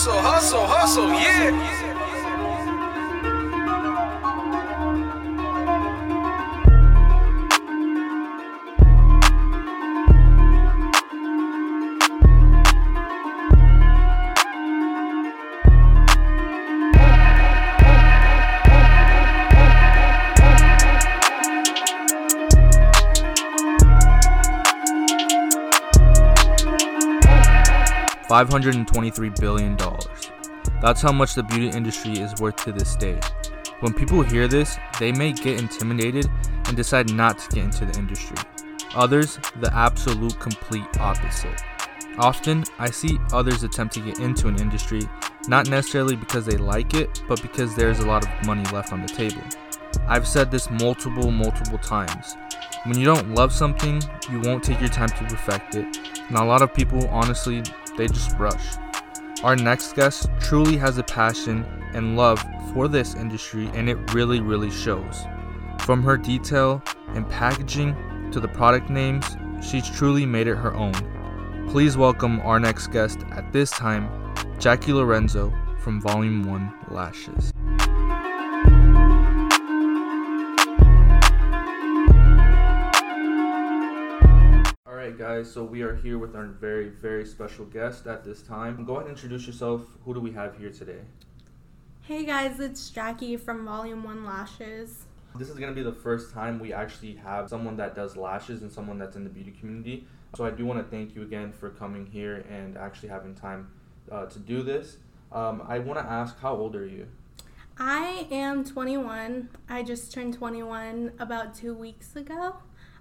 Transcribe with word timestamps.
Hustle, 0.00 0.22
hustle, 0.22 0.66
hustle, 0.66 1.08
yeah. 1.10 1.79
523 28.48 29.30
billion 29.38 29.76
dollars. 29.76 30.30
That's 30.80 31.02
how 31.02 31.12
much 31.12 31.34
the 31.34 31.42
beauty 31.42 31.68
industry 31.76 32.12
is 32.12 32.40
worth 32.40 32.56
to 32.64 32.72
this 32.72 32.96
day. 32.96 33.20
When 33.80 33.92
people 33.92 34.22
hear 34.22 34.48
this, 34.48 34.78
they 34.98 35.12
may 35.12 35.32
get 35.34 35.60
intimidated 35.60 36.26
and 36.64 36.74
decide 36.74 37.12
not 37.12 37.38
to 37.38 37.56
get 37.56 37.64
into 37.64 37.84
the 37.84 37.98
industry. 37.98 38.38
Others, 38.94 39.38
the 39.60 39.70
absolute 39.74 40.40
complete 40.40 40.86
opposite. 40.98 41.62
Often, 42.16 42.64
I 42.78 42.88
see 42.88 43.18
others 43.30 43.62
attempt 43.62 43.92
to 43.94 44.00
get 44.00 44.20
into 44.20 44.48
an 44.48 44.58
industry 44.58 45.02
not 45.46 45.68
necessarily 45.68 46.16
because 46.16 46.46
they 46.46 46.56
like 46.56 46.94
it, 46.94 47.22
but 47.28 47.42
because 47.42 47.76
there's 47.76 47.98
a 47.98 48.06
lot 48.06 48.26
of 48.26 48.46
money 48.46 48.64
left 48.72 48.94
on 48.94 49.02
the 49.02 49.08
table. 49.08 49.42
I've 50.08 50.26
said 50.26 50.50
this 50.50 50.70
multiple, 50.70 51.30
multiple 51.30 51.78
times. 51.78 52.36
When 52.84 52.98
you 52.98 53.04
don't 53.04 53.34
love 53.34 53.52
something, 53.52 54.02
you 54.30 54.40
won't 54.40 54.64
take 54.64 54.80
your 54.80 54.88
time 54.88 55.10
to 55.10 55.24
perfect 55.24 55.74
it. 55.74 55.98
And 56.28 56.38
a 56.38 56.44
lot 56.44 56.62
of 56.62 56.72
people, 56.72 57.06
honestly, 57.08 57.62
they 58.00 58.08
just 58.08 58.34
rush. 58.38 58.76
Our 59.44 59.56
next 59.56 59.94
guest 59.94 60.30
truly 60.40 60.78
has 60.78 60.96
a 60.96 61.02
passion 61.02 61.66
and 61.92 62.16
love 62.16 62.42
for 62.72 62.88
this 62.88 63.14
industry, 63.14 63.68
and 63.74 63.90
it 63.90 64.14
really, 64.14 64.40
really 64.40 64.70
shows. 64.70 65.26
From 65.80 66.02
her 66.02 66.16
detail 66.16 66.82
and 67.08 67.28
packaging 67.28 67.94
to 68.32 68.40
the 68.40 68.48
product 68.48 68.88
names, 68.88 69.26
she's 69.62 69.86
truly 69.90 70.24
made 70.24 70.46
it 70.46 70.54
her 70.54 70.72
own. 70.72 70.94
Please 71.68 71.98
welcome 71.98 72.40
our 72.40 72.58
next 72.58 72.86
guest 72.86 73.20
at 73.32 73.52
this 73.52 73.70
time, 73.70 74.08
Jackie 74.58 74.94
Lorenzo 74.94 75.52
from 75.78 76.00
Volume 76.00 76.48
1 76.48 76.72
Lashes. 76.88 77.52
Guys. 85.20 85.52
So 85.52 85.62
we 85.62 85.82
are 85.82 85.94
here 85.94 86.16
with 86.16 86.34
our 86.34 86.46
very, 86.46 86.88
very 86.88 87.26
special 87.26 87.66
guest 87.66 88.06
at 88.06 88.24
this 88.24 88.40
time. 88.40 88.86
Go 88.86 88.94
ahead 88.94 89.06
and 89.06 89.14
introduce 89.14 89.46
yourself. 89.46 89.82
Who 90.06 90.14
do 90.14 90.20
we 90.20 90.32
have 90.32 90.56
here 90.56 90.70
today? 90.70 91.00
Hey 92.00 92.24
guys, 92.24 92.58
it's 92.58 92.88
Jackie 92.88 93.36
from 93.36 93.66
Volume 93.66 94.02
1 94.02 94.24
Lashes. 94.24 95.04
This 95.34 95.50
is 95.50 95.58
going 95.58 95.68
to 95.68 95.74
be 95.74 95.82
the 95.82 95.92
first 95.92 96.32
time 96.32 96.58
we 96.58 96.72
actually 96.72 97.16
have 97.16 97.50
someone 97.50 97.76
that 97.76 97.94
does 97.94 98.16
lashes 98.16 98.62
and 98.62 98.72
someone 98.72 98.96
that's 98.96 99.14
in 99.14 99.24
the 99.24 99.28
beauty 99.28 99.50
community. 99.50 100.06
So 100.36 100.46
I 100.46 100.52
do 100.52 100.64
want 100.64 100.82
to 100.82 100.90
thank 100.90 101.14
you 101.14 101.20
again 101.20 101.52
for 101.52 101.68
coming 101.68 102.06
here 102.06 102.42
and 102.50 102.78
actually 102.78 103.10
having 103.10 103.34
time 103.34 103.68
uh, 104.10 104.24
to 104.24 104.38
do 104.38 104.62
this. 104.62 104.96
Um, 105.32 105.62
I 105.68 105.80
want 105.80 106.00
to 106.00 106.10
ask, 106.10 106.40
how 106.40 106.56
old 106.56 106.74
are 106.74 106.86
you? 106.86 107.06
I 107.78 108.26
am 108.30 108.64
21. 108.64 109.50
I 109.68 109.82
just 109.82 110.14
turned 110.14 110.32
21 110.32 111.12
about 111.18 111.54
two 111.54 111.74
weeks 111.74 112.16
ago. 112.16 112.56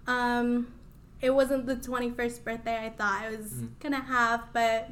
Um, 0.05 0.73
it 1.21 1.31
wasn't 1.31 1.65
the 1.65 1.75
21st 1.75 2.43
birthday 2.43 2.85
I 2.85 2.89
thought 2.89 3.21
I 3.23 3.29
was 3.29 3.47
mm-hmm. 3.47 3.67
gonna 3.79 4.01
have, 4.01 4.45
but 4.53 4.91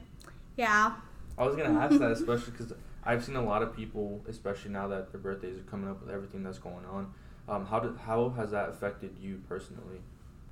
yeah. 0.56 0.94
I 1.38 1.46
was 1.46 1.56
gonna 1.56 1.80
ask 1.80 1.98
that 2.00 2.12
especially 2.12 2.52
because 2.52 2.74
I've 3.04 3.24
seen 3.24 3.38
a 3.38 3.44
lot 3.44 3.64
of 3.64 3.76
people, 3.76 4.22
especially 4.28 4.72
now 4.72 4.88
that 4.90 5.12
their 5.12 5.22
birthdays 5.22 5.58
are 5.58 5.64
coming 5.64 5.90
up 5.90 6.02
with 6.02 6.14
everything 6.14 6.44
that's 6.44 6.60
going 6.60 6.86
on. 6.92 7.14
Um, 7.48 7.66
how 7.66 7.80
did 7.80 7.98
how 7.98 8.30
has 8.32 8.52
that 8.52 8.70
affected 8.70 9.16
you 9.22 9.42
personally? 9.48 10.02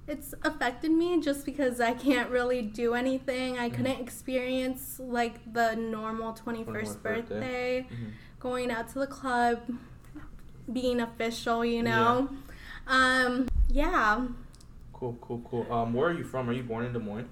It's 0.07 0.33
affected 0.44 0.91
me 0.91 1.19
just 1.19 1.45
because 1.45 1.81
I 1.81 1.94
can't 1.94 2.29
really 2.29 2.61
do 2.61 2.94
anything. 2.94 3.57
I 3.57 3.67
mm-hmm. 3.67 3.75
couldn't 3.75 4.00
experience 4.00 5.01
like 5.03 5.51
the 5.51 5.75
normal 5.75 6.33
21st 6.33 6.66
birthday, 6.66 7.01
birthday 7.01 7.88
mm-hmm. 7.91 8.05
going 8.39 8.71
out 8.71 8.88
to 8.89 9.00
the 9.00 9.07
club, 9.07 9.59
being 10.71 11.01
official, 11.01 11.66
you 11.66 11.83
know. 11.83 12.29
Yeah. 12.88 13.25
Um, 13.25 13.50
yeah. 13.67 14.27
Cool, 15.05 15.17
cool, 15.21 15.41
cool. 15.51 15.71
Um, 15.71 15.93
where 15.93 16.09
are 16.09 16.13
you 16.13 16.23
from? 16.23 16.49
Are 16.49 16.53
you 16.53 16.63
born 16.63 16.83
in 16.83 16.91
Des 16.91 16.97
Moines? 16.97 17.29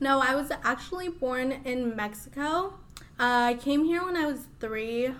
No, 0.00 0.20
I 0.20 0.34
was 0.34 0.50
actually 0.64 1.10
born 1.10 1.52
in 1.52 1.94
Mexico. 1.94 2.78
Uh, 3.18 3.52
I 3.52 3.58
came 3.60 3.84
here 3.84 4.02
when 4.02 4.16
I 4.16 4.24
was 4.24 4.46
three, 4.58 5.12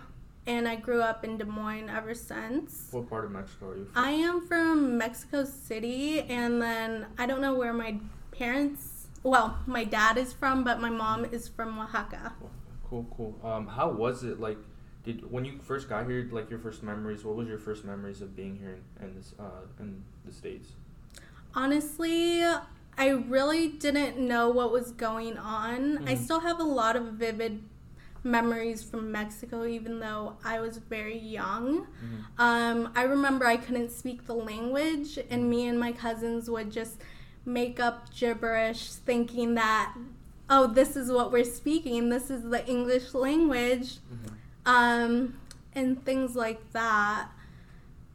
and 0.47 0.67
I 0.67 0.77
grew 0.77 1.03
up 1.03 1.25
in 1.27 1.37
Des 1.37 1.45
Moines 1.45 1.91
ever 1.91 2.15
since. 2.15 2.89
What 2.91 3.11
part 3.11 3.27
of 3.27 3.33
Mexico 3.33 3.69
are 3.69 3.77
you 3.77 3.85
from? 3.85 4.03
I 4.03 4.11
am 4.13 4.47
from 4.47 4.97
Mexico 4.97 5.45
City, 5.45 6.23
and 6.23 6.63
then 6.63 7.05
I 7.19 7.27
don't 7.27 7.43
know 7.43 7.53
where 7.55 7.75
my 7.75 7.99
parents. 8.31 9.09
Well, 9.23 9.59
my 9.67 9.85
dad 9.85 10.17
is 10.17 10.33
from, 10.33 10.65
but 10.65 10.81
my 10.81 10.89
mom 10.89 11.27
is 11.27 11.49
from 11.49 11.79
Oaxaca. 11.79 12.33
Cool, 12.89 13.07
cool. 13.15 13.39
Um, 13.45 13.67
how 13.67 13.91
was 13.91 14.25
it 14.25 14.41
like? 14.41 14.57
Did 15.05 15.31
when 15.31 15.45
you 15.45 15.59
first 15.63 15.91
got 15.91 16.07
here, 16.07 16.27
like 16.33 16.49
your 16.49 16.61
first 16.61 16.83
memories? 16.83 17.25
What 17.25 17.37
was 17.37 17.47
your 17.47 17.59
first 17.59 17.85
memories 17.85 18.23
of 18.23 18.35
being 18.35 18.57
here 18.57 18.79
in, 19.01 19.05
in 19.05 19.15
this 19.17 19.35
uh, 19.39 19.67
in 19.79 20.03
the 20.25 20.33
states? 20.33 20.73
Honestly, 21.55 22.43
I 22.97 23.09
really 23.09 23.69
didn't 23.69 24.19
know 24.19 24.51
what 24.51 24.71
was 24.71 24.93
going 24.93 25.39
on. 25.39 25.99
Mm-hmm. 25.99 26.09
I 26.09 26.15
still 26.15 26.41
have 26.41 26.61
a 26.61 26.65
lot 26.65 26.97
of 26.97 27.15
vivid 27.15 27.63
memories 28.23 28.83
from 28.83 29.11
Mexico, 29.11 29.65
even 29.65 30.01
though 30.01 30.37
I 30.45 30.61
was 30.61 30.77
very 30.77 31.19
young. 31.19 31.87
Mm-hmm. 31.87 32.43
Um, 32.43 32.93
I 32.95 33.03
remember 33.03 33.47
I 33.47 33.57
couldn't 33.57 33.91
speak 33.91 34.27
the 34.27 34.35
language, 34.35 35.19
and 35.31 35.49
me 35.49 35.67
and 35.67 35.81
my 35.81 35.93
cousins 35.93 36.51
would 36.51 36.71
just 36.71 37.01
make 37.47 37.81
up 37.81 38.15
gibberish, 38.15 38.93
thinking 38.93 39.55
that, 39.55 39.95
oh, 40.51 40.67
this 40.67 40.97
is 40.97 41.11
what 41.11 41.33
we're 41.33 41.45
speaking, 41.45 42.11
this 42.11 42.31
is 42.31 42.43
the 42.43 42.67
English 42.69 43.15
language, 43.15 43.97
mm-hmm. 43.97 44.35
um, 44.67 45.41
and 45.75 46.05
things 46.05 46.37
like 46.37 46.73
that. 46.73 47.29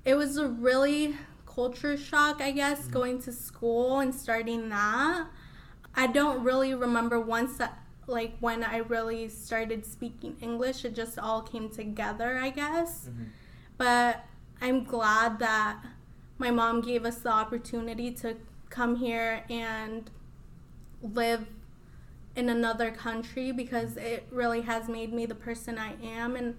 It 0.04 0.14
was 0.14 0.38
a 0.38 0.48
really 0.48 1.16
culture 1.56 1.98
shock, 1.98 2.42
I 2.42 2.52
guess, 2.52 2.82
mm-hmm. 2.82 2.94
going 2.94 3.22
to 3.24 3.32
school 3.32 4.00
and 4.00 4.14
starting 4.14 4.70
that. 4.70 5.28
I 5.96 6.08
don't 6.08 6.44
really 6.44 6.76
remember 6.76 7.20
once 7.20 7.58
that 7.58 7.80
like 8.08 8.36
when 8.40 8.64
I 8.64 8.78
really 8.78 9.30
started 9.30 9.86
speaking 9.86 10.36
English, 10.42 10.86
it 10.86 10.94
just 10.94 11.18
all 11.18 11.42
came 11.42 11.70
together, 11.70 12.38
I 12.38 12.50
guess. 12.50 13.06
Mm-hmm. 13.06 13.24
But 13.78 14.26
I'm 14.62 14.84
glad 14.84 15.40
that 15.40 15.84
my 16.38 16.52
mom 16.52 16.82
gave 16.82 17.06
us 17.06 17.18
the 17.18 17.32
opportunity 17.32 18.12
to 18.12 18.36
come 18.70 18.98
here 18.98 19.44
and 19.50 20.10
live 21.02 21.48
in 22.36 22.50
another 22.50 22.92
country 22.92 23.52
because 23.52 23.96
it 23.98 24.28
really 24.30 24.62
has 24.62 24.90
made 24.90 25.14
me 25.14 25.26
the 25.26 25.36
person 25.36 25.78
I 25.78 25.94
am 26.04 26.36
and 26.36 26.56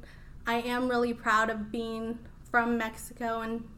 I 0.47 0.61
am 0.61 0.89
really 0.89 1.13
proud 1.13 1.51
of 1.51 1.71
being 1.71 2.19
from 2.51 2.78
Mexico 2.78 3.41
and 3.41 3.69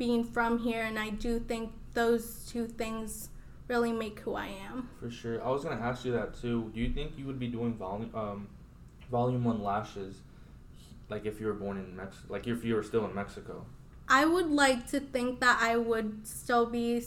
being 0.00 0.24
from 0.24 0.58
here, 0.58 0.82
and 0.82 0.98
I 0.98 1.10
do 1.10 1.38
think 1.38 1.72
those 1.92 2.48
two 2.50 2.66
things 2.66 3.28
really 3.68 3.92
make 3.92 4.18
who 4.20 4.34
I 4.34 4.46
am. 4.46 4.88
For 4.98 5.10
sure. 5.10 5.44
I 5.44 5.50
was 5.50 5.62
gonna 5.62 5.80
ask 5.80 6.06
you 6.06 6.12
that 6.12 6.40
too. 6.40 6.70
Do 6.74 6.80
you 6.80 6.90
think 6.90 7.18
you 7.18 7.26
would 7.26 7.38
be 7.38 7.48
doing 7.48 7.74
volume 7.74 8.10
um, 8.14 8.48
volume 9.10 9.44
one 9.44 9.62
lashes, 9.62 10.22
like 11.10 11.26
if 11.26 11.38
you 11.38 11.46
were 11.46 11.58
born 11.64 11.76
in 11.76 11.94
Mexico, 11.94 12.32
like 12.32 12.46
if 12.46 12.64
you 12.64 12.74
were 12.76 12.82
still 12.82 13.04
in 13.04 13.14
Mexico? 13.14 13.66
I 14.08 14.24
would 14.24 14.50
like 14.50 14.88
to 14.88 15.00
think 15.00 15.40
that 15.40 15.58
I 15.60 15.76
would 15.76 16.26
still 16.26 16.64
be 16.64 17.04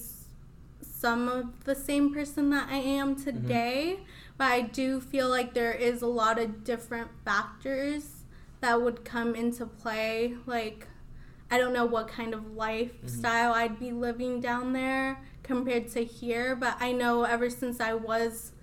some 0.79 1.27
of 1.27 1.65
the 1.65 1.75
same 1.75 2.13
person 2.13 2.51
that 2.51 2.69
I 2.69 2.77
am 2.77 3.15
mm-hmm. 3.15 3.23
today, 3.23 3.95
mm-hmm. 3.95 4.03
but 4.37 4.51
I 4.51 4.61
do 4.61 5.01
feel 5.01 5.29
like 5.29 5.55
there 5.55 5.73
is 5.73 6.03
a 6.03 6.07
lot 6.21 6.37
of 6.37 6.63
different 6.63 7.09
factors 7.25 8.23
that 8.61 8.81
would 8.83 9.03
come 9.03 9.33
into 9.33 9.65
play, 9.65 10.35
like 10.45 10.87
I 11.53 11.59
don't 11.59 11.71
know 11.71 11.85
what 11.85 12.07
kind 12.07 12.33
of 12.33 12.55
lifestyle 12.55 13.53
mm-hmm. 13.53 13.61
I'd 13.61 13.79
be 13.79 13.91
living 13.91 14.41
down 14.41 14.73
there 14.73 15.21
compared 15.43 15.87
to 15.89 16.03
here, 16.03 16.55
but 16.55 16.77
I 16.79 16.93
know 16.93 17.25
ever 17.25 17.47
since 17.51 17.79
I 17.79 17.93
was 17.93 18.53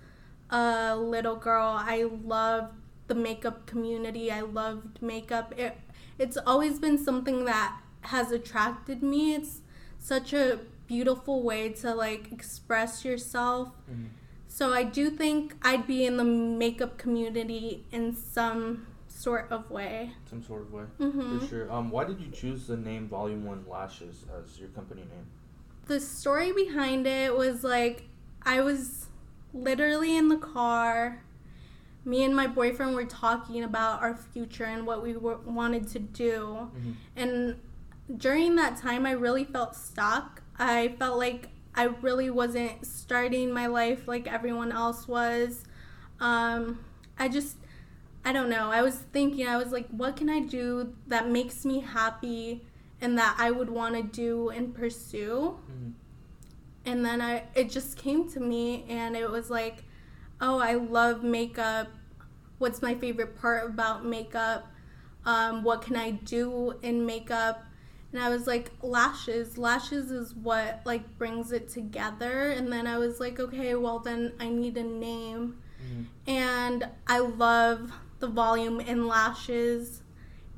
a 0.49 0.97
little 0.97 1.37
girl, 1.37 1.77
I 1.79 2.03
loved 2.03 2.73
the 3.07 3.15
makeup 3.15 3.65
community. 3.65 4.29
I 4.29 4.41
loved 4.41 5.01
makeup. 5.01 5.53
It, 5.57 5.77
it's 6.19 6.35
always 6.45 6.79
been 6.79 6.97
something 6.97 7.45
that 7.45 7.79
has 8.01 8.33
attracted 8.33 9.01
me. 9.01 9.35
It's 9.35 9.61
such 9.97 10.33
a 10.33 10.59
beautiful 10.85 11.43
way 11.43 11.69
to 11.69 11.95
like 11.95 12.29
express 12.29 13.05
yourself. 13.05 13.69
Mm-hmm. 13.89 14.07
So 14.49 14.73
I 14.73 14.83
do 14.83 15.09
think 15.09 15.55
I'd 15.61 15.87
be 15.87 16.05
in 16.05 16.17
the 16.17 16.25
makeup 16.25 16.97
community 16.97 17.85
in 17.89 18.13
some 18.13 18.87
sort 19.21 19.51
of 19.51 19.69
way. 19.69 20.11
Some 20.29 20.43
sort 20.43 20.63
of 20.63 20.73
way, 20.73 20.83
mm-hmm. 20.99 21.39
for 21.39 21.47
sure. 21.47 21.71
Um, 21.71 21.91
why 21.91 22.03
did 22.05 22.19
you 22.19 22.29
choose 22.31 22.67
the 22.67 22.77
name 22.77 23.07
Volume 23.07 23.45
One 23.45 23.63
Lashes 23.67 24.25
as 24.37 24.59
your 24.59 24.69
company 24.69 25.01
name? 25.01 25.25
The 25.85 25.99
story 25.99 26.51
behind 26.51 27.07
it 27.07 27.35
was 27.35 27.63
like 27.63 28.07
I 28.43 28.61
was 28.61 29.07
literally 29.53 30.15
in 30.15 30.29
the 30.29 30.37
car, 30.37 31.23
me 32.03 32.23
and 32.23 32.35
my 32.35 32.47
boyfriend 32.47 32.95
were 32.95 33.05
talking 33.05 33.63
about 33.63 34.01
our 34.01 34.15
future 34.15 34.63
and 34.65 34.87
what 34.87 35.03
we 35.03 35.15
wanted 35.15 35.87
to 35.89 35.99
do. 35.99 36.71
Mhm. 36.75 36.95
And 37.15 37.59
during 38.17 38.55
that 38.55 38.77
time, 38.77 39.05
I 39.05 39.11
really 39.11 39.45
felt 39.45 39.75
stuck. 39.75 40.41
I 40.57 40.95
felt 40.99 41.17
like 41.17 41.49
I 41.75 41.83
really 41.83 42.29
wasn't 42.29 42.85
starting 42.85 43.53
my 43.53 43.67
life 43.67 44.07
like 44.07 44.27
everyone 44.27 44.71
else 44.71 45.07
was. 45.07 45.63
Um, 46.19 46.79
I 47.17 47.29
just, 47.29 47.57
I 48.23 48.31
don't 48.33 48.49
know. 48.49 48.69
I 48.71 48.81
was 48.81 48.95
thinking, 49.11 49.47
I 49.47 49.57
was 49.57 49.71
like, 49.71 49.87
what 49.89 50.15
can 50.15 50.29
I 50.29 50.39
do 50.41 50.93
that 51.07 51.27
makes 51.29 51.65
me 51.65 51.79
happy 51.79 52.63
and 53.01 53.17
that 53.17 53.35
I 53.39 53.49
would 53.51 53.69
want 53.69 53.95
to 53.95 54.03
do 54.03 54.49
and 54.49 54.73
pursue? 54.73 55.57
Mhm. 55.69 55.93
and 56.85 57.05
then 57.05 57.21
I 57.21 57.43
it 57.53 57.69
just 57.69 57.95
came 57.97 58.27
to 58.31 58.39
me 58.39 58.85
and 58.89 59.15
it 59.15 59.29
was 59.29 59.49
like, 59.51 59.83
oh, 60.39 60.57
I 60.59 60.73
love 60.75 61.23
makeup. 61.23 61.87
What's 62.57 62.81
my 62.81 62.95
favorite 62.95 63.39
part 63.39 63.69
about 63.69 64.05
makeup? 64.05 64.67
Um, 65.25 65.63
what 65.63 65.81
can 65.83 65.95
I 65.95 66.11
do 66.11 66.75
in 66.81 67.05
makeup? 67.05 67.63
And 68.11 68.21
I 68.21 68.29
was 68.29 68.47
like, 68.47 68.71
lashes. 68.81 69.57
Lashes 69.59 70.09
is 70.11 70.33
what 70.35 70.81
like 70.85 71.17
brings 71.19 71.51
it 71.51 71.69
together. 71.69 72.49
And 72.49 72.71
then 72.71 72.87
I 72.87 72.97
was 72.97 73.19
like, 73.19 73.39
okay, 73.39 73.75
well 73.75 73.99
then 73.99 74.33
I 74.39 74.49
need 74.49 74.75
a 74.77 74.83
name. 74.83 75.57
Mhm. 75.83 76.05
And 76.27 76.87
I 77.07 77.19
love 77.19 77.91
the 78.21 78.27
volume 78.27 78.79
in 78.79 79.07
lashes. 79.07 80.01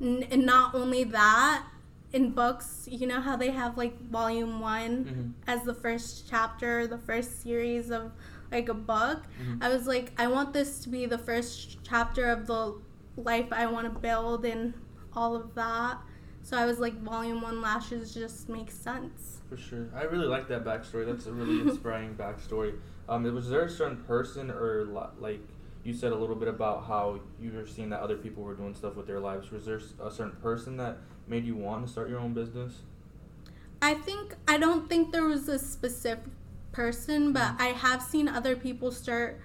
N- 0.01 0.27
and 0.29 0.45
not 0.45 0.75
only 0.75 1.03
that, 1.05 1.65
in 2.11 2.29
books, 2.31 2.87
you 2.91 3.07
know 3.07 3.19
how 3.21 3.35
they 3.35 3.49
have 3.49 3.75
like 3.77 3.99
volume 4.09 4.59
one 4.59 5.05
Mhm. 5.05 5.33
as 5.47 5.63
the 5.63 5.73
first 5.73 6.27
chapter, 6.29 6.85
the 6.85 6.97
first 6.99 7.41
series 7.41 7.89
of 7.89 8.11
like 8.51 8.69
a 8.69 8.73
book. 8.75 9.23
Mhm. 9.41 9.63
I 9.63 9.69
was 9.69 9.87
like, 9.87 10.11
I 10.19 10.27
want 10.27 10.53
this 10.53 10.79
to 10.83 10.89
be 10.89 11.07
the 11.07 11.17
first 11.17 11.79
chapter 11.83 12.25
of 12.29 12.45
the 12.45 12.75
life 13.17 13.47
I 13.51 13.65
want 13.65 13.91
to 13.91 13.99
build 13.99 14.45
and 14.45 14.75
all 15.15 15.35
of 15.35 15.55
that. 15.55 15.97
So 16.43 16.57
I 16.57 16.65
was 16.65 16.77
like, 16.79 17.01
volume 17.01 17.41
one 17.41 17.61
lashes 17.61 18.13
just 18.13 18.49
makes 18.49 18.75
sense. 18.75 19.41
For 19.49 19.57
sure, 19.57 19.87
I 19.95 20.03
really 20.03 20.27
like 20.27 20.47
that 20.49 20.63
backstory. 20.65 21.05
That's 21.05 21.25
a 21.25 21.33
really 21.33 21.61
inspiring 21.67 22.15
backstory. 22.15 22.77
Um, 23.09 23.23
was 23.33 23.49
there 23.49 23.63
a 23.63 23.69
certain 23.69 23.97
person 24.03 24.51
or 24.51 24.85
like 25.19 25.41
you 25.83 25.93
said 25.93 26.11
a 26.11 26.15
little 26.15 26.35
bit 26.35 26.47
about 26.47 26.85
how 26.87 27.19
you 27.41 27.51
were 27.51 27.67
seeing 27.67 27.89
that 27.89 27.99
other 28.01 28.15
people 28.15 28.43
were 28.43 28.53
doing 28.53 28.73
stuff 28.73 28.95
with 28.95 29.07
their 29.07 29.19
lives? 29.19 29.51
Was 29.51 29.65
there 29.65 29.81
a 30.01 30.09
certain 30.11 30.37
person 30.41 30.77
that 30.77 30.97
made 31.27 31.45
you 31.45 31.55
want 31.55 31.85
to 31.85 31.91
start 31.91 32.09
your 32.09 32.19
own 32.19 32.33
business? 32.33 32.81
I 33.81 33.95
think 33.95 34.35
I 34.47 34.57
don't 34.57 34.87
think 34.87 35.11
there 35.11 35.25
was 35.25 35.49
a 35.49 35.59
specific 35.59 36.23
person, 36.71 37.33
but 37.33 37.57
Mhm. 37.57 37.61
I 37.61 37.65
have 37.67 38.01
seen 38.01 38.27
other 38.27 38.55
people 38.55 38.91
start 38.91 39.39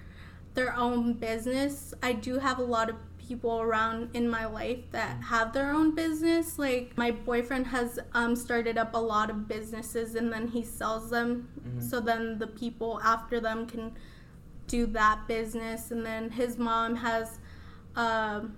their 0.53 0.73
own 0.75 1.13
business. 1.13 1.93
I 2.01 2.13
do 2.13 2.39
have 2.39 2.57
a 2.57 2.63
lot 2.63 2.89
of 2.89 2.95
people 3.17 3.61
around 3.61 4.09
in 4.15 4.27
my 4.27 4.45
life 4.45 4.89
that 4.91 5.17
Mhm. 5.19 5.23
have 5.25 5.53
their 5.53 5.71
own 5.71 5.93
business. 5.93 6.57
Like 6.57 6.97
my 6.97 7.11
boyfriend 7.11 7.67
has 7.67 7.99
um, 8.13 8.35
started 8.35 8.77
up 8.77 8.95
a 8.95 8.97
lot 8.97 9.29
of 9.29 9.47
businesses 9.47 10.15
and 10.15 10.31
then 10.33 10.47
he 10.47 10.63
sells 10.63 11.09
them. 11.11 11.47
Mhm. 11.61 11.83
So 11.83 11.99
then 11.99 12.39
the 12.39 12.47
people 12.47 12.99
after 13.03 13.39
them 13.39 13.67
can 13.67 13.91
do 14.69 14.85
that 14.87 15.27
business. 15.27 15.91
And 15.91 16.05
then 16.05 16.29
his 16.29 16.57
mom 16.57 16.95
has 16.95 17.39
um, 17.95 18.55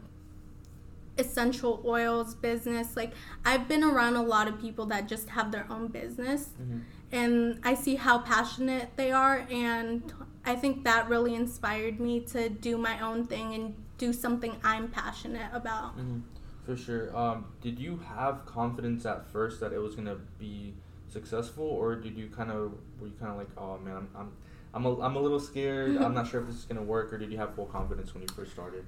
essential 1.18 1.82
oils 1.86 2.36
business. 2.36 2.96
Like 2.96 3.14
I've 3.44 3.68
been 3.68 3.84
around 3.84 4.16
a 4.16 4.22
lot 4.24 4.48
of 4.48 4.60
people 4.62 4.86
that 4.88 5.08
just 5.08 5.30
have 5.30 5.52
their 5.52 5.66
own 5.70 5.88
business 5.88 6.50
Mm-hmm. 6.62 6.80
and 7.12 7.60
I 7.64 7.74
see 7.74 7.96
how 7.96 8.20
passionate 8.20 8.90
they 8.96 9.12
are 9.12 9.46
and 9.50 10.14
I 10.46 10.56
think 10.56 10.84
that 10.86 11.10
really 11.10 11.34
inspired 11.36 12.00
me 12.00 12.22
to 12.34 12.50
do 12.50 12.78
my 12.78 13.00
own 13.00 13.26
thing 13.28 13.54
and 13.54 13.76
do 13.98 14.12
something 14.12 14.56
I'm 14.64 14.88
passionate 14.90 15.50
about. 15.54 15.98
Mm-hmm. 15.98 16.20
For 16.66 16.76
sure. 16.78 17.16
Um, 17.16 17.46
did 17.62 17.80
you 17.80 18.00
have 18.16 18.46
confidence 18.46 19.06
at 19.06 19.26
first 19.32 19.60
that 19.62 19.72
it 19.74 19.80
was 19.80 19.96
gonna 19.96 20.18
be 20.40 20.74
successful, 21.10 21.66
or 21.66 21.96
did 21.96 22.18
you 22.18 22.28
kind 22.30 22.50
of 22.52 22.74
were 23.00 23.08
you 23.08 23.14
kind 23.20 23.32
of 23.32 23.38
like, 23.38 23.50
oh 23.58 23.78
man, 23.80 23.96
I'm 23.98 24.10
I'm 24.16 24.32
I'm 24.74 24.86
a, 24.86 25.00
I'm 25.02 25.16
a 25.16 25.20
little 25.20 25.40
scared. 25.40 25.98
I'm 25.98 26.14
not 26.14 26.28
sure 26.30 26.42
if 26.42 26.48
this 26.48 26.56
is 26.58 26.66
gonna 26.66 26.82
work, 26.84 27.12
or 27.14 27.18
did 27.18 27.32
you 27.32 27.38
have 27.38 27.56
full 27.56 27.66
confidence 27.66 28.14
when 28.14 28.22
you 28.24 28.30
first 28.30 28.52
started? 28.54 28.86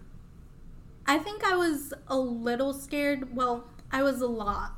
I 1.06 1.18
think 1.20 1.44
I 1.44 1.56
was 1.56 1.94
a 2.08 2.18
little 2.18 2.74
scared. 2.74 3.36
Well, 3.36 3.66
I 3.92 4.04
was 4.04 4.22
a 4.22 4.28
lot. 4.28 4.72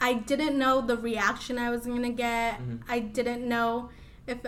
I 0.00 0.14
didn't 0.14 0.58
know 0.58 0.80
the 0.80 0.96
reaction 0.96 1.58
I 1.58 1.70
was 1.70 1.84
going 1.86 2.02
to 2.02 2.10
get. 2.10 2.58
Mhm. 2.58 2.80
I 2.88 2.98
didn't 2.98 3.46
know 3.48 3.90
if 4.26 4.38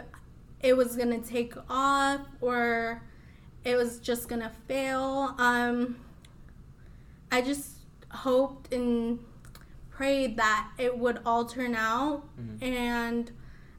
it 0.61 0.77
was 0.77 0.97
going 0.97 1.11
to 1.23 1.27
take 1.27 1.55
off 1.71 2.21
or 2.41 3.03
it 3.65 3.77
was 3.77 3.99
just 3.99 4.29
going 4.29 4.43
to 4.43 4.51
fail. 4.67 5.35
Um 5.39 5.97
I 7.31 7.43
just 7.43 7.73
hoped 8.11 8.73
and 8.73 9.19
prayed 9.91 10.37
that 10.39 10.71
it 10.79 10.99
would 10.99 11.21
all 11.27 11.45
turn 11.45 11.75
out 11.75 12.25
Mhm. 12.41 12.63
and 12.63 13.33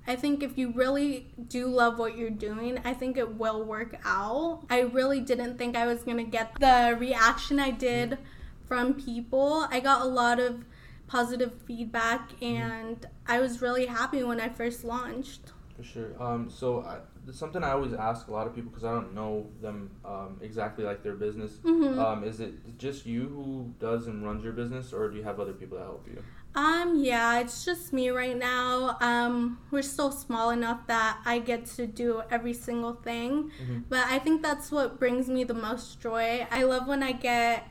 I 0.09 0.15
think 0.15 0.41
if 0.41 0.57
you 0.57 0.71
really 0.71 1.27
do 1.49 1.67
love 1.67 1.99
what 1.99 2.17
you're 2.17 2.31
doing, 2.31 2.79
I 2.83 2.95
think 2.95 3.15
it 3.15 3.35
will 3.35 3.63
work 3.63 3.95
out. 4.03 4.63
I 4.67 4.79
really 4.79 5.21
didn't 5.21 5.59
think 5.59 5.77
I 5.77 5.85
was 5.85 6.01
going 6.01 6.17
to 6.17 6.23
get 6.23 6.59
the 6.59 6.97
reaction 6.99 7.59
I 7.59 7.69
did 7.69 8.17
from 8.65 8.95
people. 8.95 9.67
I 9.69 9.79
got 9.79 10.01
a 10.01 10.05
lot 10.05 10.39
of 10.39 10.65
positive 11.05 11.61
feedback 11.67 12.31
mm-hmm. 12.31 12.43
and 12.43 13.05
I 13.27 13.39
was 13.39 13.61
really 13.61 13.85
happy 13.85 14.23
when 14.23 14.41
I 14.41 14.49
first 14.49 14.83
launched. 14.83 15.51
For 15.79 15.85
sure. 15.85 16.21
Um, 16.21 16.49
so 16.49 16.81
I, 16.81 16.97
something 17.31 17.63
I 17.63 17.71
always 17.71 17.93
ask 17.93 18.27
a 18.27 18.31
lot 18.33 18.47
of 18.47 18.53
people 18.53 18.69
because 18.69 18.83
I 18.83 18.91
don't 18.91 19.13
know 19.15 19.47
them 19.61 19.89
um, 20.03 20.37
exactly 20.41 20.83
like 20.83 21.03
their 21.03 21.15
business. 21.15 21.53
Mhm. 21.63 21.97
Um, 21.97 22.23
is 22.25 22.41
it 22.41 22.77
just 22.77 23.05
you 23.05 23.29
who 23.29 23.73
does 23.79 24.07
and 24.07 24.25
runs 24.25 24.43
your 24.43 24.51
business, 24.51 24.91
or 24.91 25.09
do 25.09 25.15
you 25.15 25.23
have 25.23 25.39
other 25.39 25.53
people 25.53 25.77
that 25.77 25.85
help 25.85 26.05
you? 26.07 26.21
Um, 26.53 26.99
yeah, 26.99 27.39
it's 27.39 27.63
just 27.63 27.93
me 27.93 28.09
right 28.09 28.35
now. 28.37 28.97
Um, 28.99 29.59
we're 29.71 29.83
still 29.83 30.11
small 30.11 30.49
enough 30.49 30.85
that 30.87 31.19
I 31.23 31.39
get 31.39 31.65
to 31.77 31.87
do 31.87 32.23
every 32.29 32.53
single 32.53 32.93
thing. 32.95 33.51
Mhm. 33.61 33.83
But 33.87 34.05
I 34.07 34.19
think 34.19 34.41
that's 34.41 34.71
what 34.71 34.99
brings 34.99 35.29
me 35.29 35.45
the 35.45 35.53
most 35.53 36.01
joy. 36.01 36.45
I 36.51 36.63
love 36.63 36.87
when 36.87 37.03
I 37.03 37.13
get 37.13 37.67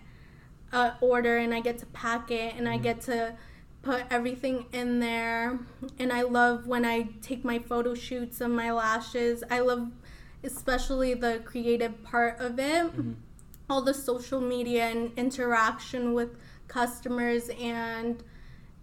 an 0.73 0.93
order 1.03 1.37
and 1.39 1.53
I 1.53 1.61
get 1.61 1.79
to 1.79 1.87
pack 1.87 2.31
it 2.31 2.55
and 2.57 2.69
I 2.69 2.79
Mhm. 2.79 2.83
get 2.83 3.01
to 3.03 3.37
put 3.89 4.05
everything 4.11 4.67
in 4.73 5.01
there. 5.01 5.59
And 5.99 6.13
I 6.13 6.21
love 6.23 6.67
when 6.67 6.85
I 6.85 7.09
take 7.23 7.43
my 7.43 7.59
photo 7.59 7.95
shoots 7.95 8.43
of 8.43 8.51
my 8.51 8.71
lashes. 8.71 9.43
I 9.51 9.61
love 9.61 9.91
especially 10.45 11.15
the 11.15 11.41
creative 11.45 12.03
part 12.03 12.39
of 12.39 12.59
it. 12.59 12.95
Mhm. 12.95 13.15
All 13.71 13.81
the 13.81 13.95
social 13.95 14.43
media 14.43 14.85
and 14.89 15.11
interaction 15.17 16.13
with 16.13 16.37
customers 16.69 17.49
and 17.59 18.23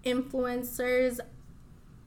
influencers. 0.03 1.19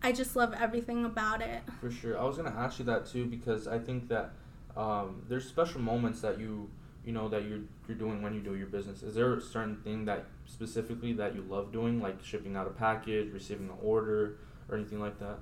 I 0.03 0.11
just 0.11 0.35
love 0.35 0.53
everything 0.55 1.05
about 1.05 1.41
it. 1.41 1.63
For 1.81 1.93
sure. 1.93 2.19
I 2.19 2.25
was 2.25 2.37
gonna 2.37 2.51
ask 2.51 2.81
you 2.81 2.85
that 2.87 3.07
too 3.07 3.27
because 3.27 3.69
I 3.69 3.79
think 3.79 4.09
that 4.09 4.33
um, 4.77 5.23
there's 5.29 5.47
special 5.49 5.81
moments 5.81 6.21
that 6.21 6.39
you 6.41 6.69
you 7.09 7.15
know 7.15 7.27
that 7.27 7.45
you're 7.49 7.61
you're 7.89 7.97
doing 7.97 8.21
when 8.21 8.35
you 8.35 8.41
do 8.41 8.55
your 8.55 8.67
business. 8.67 9.03
Is 9.03 9.15
there 9.15 9.33
a 9.33 9.41
certain 9.41 9.77
thing 9.79 10.05
that 10.05 10.27
specifically 10.45 11.15
that 11.15 11.35
you 11.35 11.43
love 11.49 11.73
doing, 11.73 12.03
like 12.03 12.23
shipping 12.23 12.55
out 12.55 12.67
a 12.67 12.71
package, 12.71 13.33
receiving 13.33 13.71
an 13.71 13.77
order, 13.83 14.37
or 14.69 14.77
anything 14.77 15.01
like 15.01 15.19
that? 15.19 15.39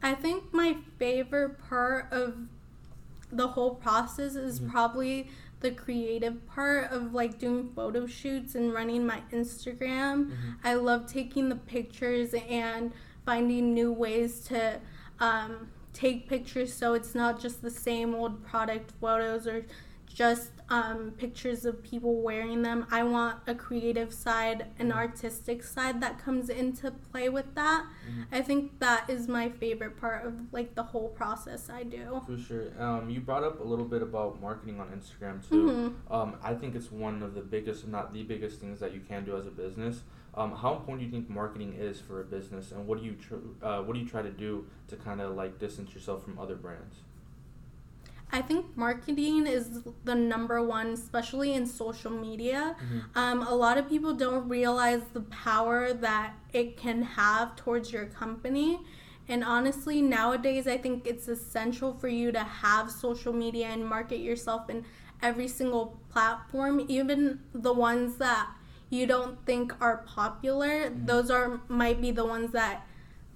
I 0.00 0.14
think 0.14 0.54
my 0.54 0.76
favorite 0.96 1.58
part 1.68 2.12
of 2.12 2.36
the 3.32 3.48
whole 3.48 3.74
process 3.74 4.36
is 4.36 4.60
Mhm. 4.60 4.70
probably 4.70 5.28
the 5.58 5.72
creative 5.72 6.46
part 6.46 6.92
of 6.92 7.12
like 7.12 7.40
doing 7.40 7.72
photo 7.74 8.06
shoots 8.06 8.54
and 8.54 8.72
running 8.72 9.04
my 9.04 9.22
Instagram. 9.32 10.26
Mhm. 10.30 10.56
I 10.62 10.74
love 10.74 11.06
taking 11.06 11.48
the 11.48 11.56
pictures 11.56 12.34
and 12.34 12.92
finding 13.26 13.74
new 13.74 13.90
ways 13.90 14.38
to 14.46 14.78
um, 15.20 15.68
take 15.92 16.28
pictures 16.28 16.74
so 16.74 16.92
it's 16.94 17.14
not 17.14 17.40
just 17.40 17.62
the 17.62 17.70
same 17.70 18.14
old 18.14 18.44
product 18.44 18.90
photos 19.00 19.46
or 19.46 19.64
just 20.06 20.50
um, 20.70 21.10
pictures 21.18 21.64
of 21.66 21.82
people 21.82 22.22
wearing 22.22 22.62
them. 22.62 22.86
I 22.90 23.02
want 23.02 23.38
a 23.46 23.54
creative 23.54 24.14
side, 24.14 24.66
an 24.78 24.90
Mhm. 24.90 24.96
artistic 24.96 25.62
side 25.62 26.00
that 26.00 26.18
comes 26.18 26.48
into 26.48 26.90
play 26.90 27.28
with 27.28 27.54
that. 27.54 27.84
Mhm. 28.08 28.24
I 28.32 28.40
think 28.40 28.78
that 28.78 29.10
is 29.10 29.28
my 29.28 29.50
favorite 29.50 29.98
part 29.98 30.24
of 30.24 30.52
like 30.52 30.74
the 30.74 30.82
whole 30.84 31.08
process 31.10 31.68
I 31.68 31.82
do. 31.82 32.22
For 32.26 32.38
sure. 32.38 32.68
Um, 32.82 33.10
you 33.10 33.20
brought 33.20 33.44
up 33.44 33.60
a 33.60 33.62
little 33.62 33.84
bit 33.84 34.00
about 34.02 34.40
marketing 34.40 34.80
on 34.80 34.88
Instagram 34.88 35.46
too. 35.46 35.66
Mhm. 36.08 36.12
Um, 36.14 36.36
I 36.42 36.54
think 36.54 36.74
it's 36.74 36.90
one 36.90 37.22
of 37.22 37.34
the 37.34 37.42
biggest, 37.42 37.84
if 37.84 37.90
not 37.90 38.12
the 38.14 38.22
biggest, 38.22 38.60
things 38.60 38.80
that 38.80 38.94
you 38.94 39.00
can 39.00 39.24
do 39.26 39.36
as 39.36 39.46
a 39.46 39.50
business. 39.50 40.02
Um, 40.32 40.52
how 40.52 40.74
important 40.76 41.00
do 41.00 41.04
you 41.04 41.10
think 41.12 41.28
marketing 41.30 41.74
is 41.74 42.00
for 42.00 42.20
a 42.20 42.24
business, 42.24 42.72
and 42.72 42.86
what 42.86 42.98
do 42.98 43.04
you 43.04 43.12
tr- 43.14 43.36
uh, 43.62 43.82
what 43.82 43.92
do 43.94 44.00
you 44.00 44.08
try 44.08 44.22
to 44.22 44.30
do 44.32 44.66
to 44.88 44.96
kind 44.96 45.20
of 45.20 45.36
like 45.36 45.58
distance 45.58 45.94
yourself 45.94 46.24
from 46.24 46.38
other 46.38 46.56
brands? 46.56 46.96
I 48.34 48.42
think 48.42 48.76
marketing 48.76 49.46
is 49.46 49.84
the 50.04 50.14
number 50.16 50.60
one, 50.60 50.88
especially 50.88 51.54
in 51.54 51.66
social 51.66 52.10
media. 52.10 52.74
Mhm. 52.76 53.02
Um, 53.14 53.42
a 53.42 53.54
lot 53.54 53.78
of 53.78 53.88
people 53.88 54.12
don't 54.12 54.48
realize 54.48 55.02
the 55.12 55.20
power 55.20 55.92
that 55.92 56.34
it 56.52 56.76
can 56.76 57.02
have 57.02 57.54
towards 57.54 57.92
your 57.92 58.06
company. 58.06 58.80
And 59.28 59.44
honestly, 59.44 60.02
nowadays, 60.02 60.66
I 60.66 60.78
think 60.78 61.06
it's 61.06 61.28
essential 61.28 61.94
for 61.94 62.08
you 62.08 62.32
to 62.32 62.40
have 62.64 62.90
social 62.90 63.32
media 63.32 63.68
and 63.68 63.86
market 63.86 64.18
yourself 64.18 64.68
in 64.68 64.84
every 65.22 65.48
single 65.48 66.00
platform, 66.10 66.84
even 66.88 67.40
the 67.54 67.72
ones 67.72 68.16
that 68.16 68.48
you 68.90 69.06
don't 69.06 69.46
think 69.46 69.72
are 69.80 69.98
popular, 69.98 70.90
mm-hmm. 70.90 71.06
those 71.06 71.30
are 71.30 71.60
might 71.68 72.00
be 72.00 72.10
the 72.10 72.26
ones 72.26 72.50
that 72.50 72.84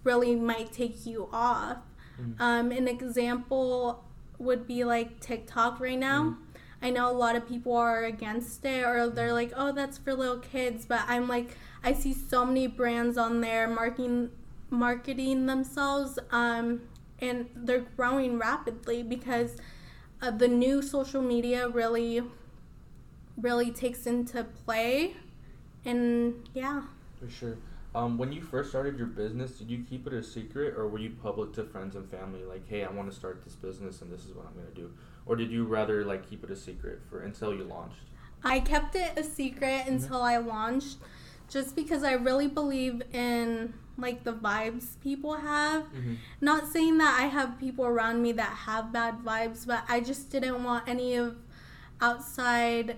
really 0.03 0.35
might 0.35 0.73
take 0.73 1.07
you 1.07 1.29
off. 1.33 1.79
Mm-hmm. 2.21 2.43
Um, 2.43 2.73
an 2.73 2.89
example 2.89 4.05
would 4.39 4.67
be 4.67 4.85
like 4.85 5.21
TikTok 5.21 5.81
right 5.81 5.99
now. 5.99 6.23
Mm-hmm. 6.23 6.43
I 6.81 6.91
know 6.91 7.11
a 7.11 7.13
lot 7.13 7.35
of 7.35 7.49
people 7.49 7.77
are 7.77 8.05
against 8.05 8.65
it 8.65 8.85
or 8.85 9.09
they're 9.09 9.33
like, 9.33 9.53
oh, 9.57 9.73
that's 9.73 9.99
for 9.99 10.15
little 10.15 10.39
kids. 10.39 10.87
But 10.87 11.01
I'm 11.09 11.27
like, 11.27 11.57
I 11.83 11.93
see 11.93 12.13
so 12.13 12.45
many 12.45 12.67
brands 12.67 13.19
on 13.19 13.41
there 13.41 13.69
marketing 13.69 14.31
marketing 14.71 15.47
themselves, 15.47 16.19
um, 16.31 16.83
and 17.21 17.49
they're 17.55 17.87
growing 17.97 18.39
rapidly 18.39 19.03
because 19.03 19.57
uh, 20.21 20.31
the 20.31 20.49
new 20.49 20.83
social 20.83 21.23
media 21.23 21.69
really, 21.69 22.23
really 23.37 23.71
takes 23.71 24.07
into 24.07 24.45
play, 24.45 25.17
and 25.85 26.49
yeah. 26.55 26.83
For 27.19 27.31
sure. 27.31 27.57
Um, 27.99 28.17
when 28.17 28.31
you 28.31 28.41
first 28.41 28.71
started 28.71 28.97
your 28.97 29.09
business, 29.09 29.59
did 29.59 29.69
you 29.69 29.85
keep 29.91 30.07
it 30.07 30.13
a 30.13 30.23
secret, 30.23 30.75
or 30.77 30.87
were 30.87 31.01
you 31.01 31.11
public 31.21 31.53
to 31.55 31.65
friends 31.65 31.97
and 31.97 32.09
family, 32.09 32.45
like, 32.45 32.69
"Hey, 32.69 32.85
I 32.85 32.91
want 32.93 33.11
to 33.11 33.17
start 33.17 33.43
this 33.43 33.57
business, 33.57 34.03
and 34.03 34.13
this 34.13 34.25
is 34.25 34.35
what 34.35 34.47
I'm 34.47 34.55
gonna 34.55 34.73
do," 34.73 34.93
or 35.27 35.35
did 35.35 35.51
you 35.51 35.65
rather 35.65 36.05
like 36.05 36.31
keep 36.31 36.45
it 36.45 36.51
a 36.51 36.55
secret 36.55 37.01
for 37.11 37.23
until 37.23 37.53
you 37.53 37.65
launched? 37.65 38.05
I 38.45 38.61
kept 38.61 38.95
it 38.95 39.19
a 39.19 39.25
secret 39.25 39.81
mm-hmm. 39.81 39.95
until 39.95 40.23
I 40.23 40.37
launched, 40.37 40.99
just 41.49 41.75
because 41.75 42.05
I 42.05 42.13
really 42.13 42.47
believe 42.47 43.03
in 43.13 43.75
like 43.97 44.23
the 44.23 44.33
vibes 44.33 45.01
people 45.01 45.35
have. 45.35 45.83
Mm-hmm. 45.83 46.15
Not 46.41 46.69
saying 46.69 46.99
that 46.99 47.19
I 47.21 47.27
have 47.27 47.59
people 47.59 47.85
around 47.85 48.23
me 48.23 48.31
that 48.31 48.53
have 48.69 48.93
bad 48.93 49.25
vibes, 49.25 49.67
but 49.67 49.83
I 49.89 49.99
just 49.99 50.31
didn't 50.31 50.63
want 50.63 50.89
any 50.89 51.17
of 51.17 51.35
outside 52.01 52.97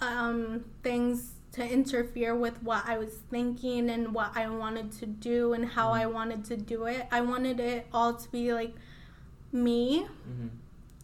um, 0.00 0.66
things 0.82 1.37
to 1.58 1.68
interfere 1.68 2.34
with 2.34 2.62
what 2.62 2.84
I 2.86 2.98
was 2.98 3.14
thinking 3.30 3.90
and 3.90 4.14
what 4.14 4.36
I 4.36 4.48
wanted 4.48 4.92
to 4.92 5.06
do 5.06 5.52
and 5.52 5.64
how 5.64 5.88
mm-hmm. 5.88 6.02
I 6.02 6.06
wanted 6.06 6.44
to 6.46 6.56
do 6.56 6.84
it. 6.86 7.06
I 7.10 7.20
wanted 7.20 7.60
it 7.60 7.86
all 7.92 8.14
to 8.14 8.30
be 8.30 8.52
like 8.52 8.74
me. 9.52 10.06
Mm-hmm. 10.28 10.48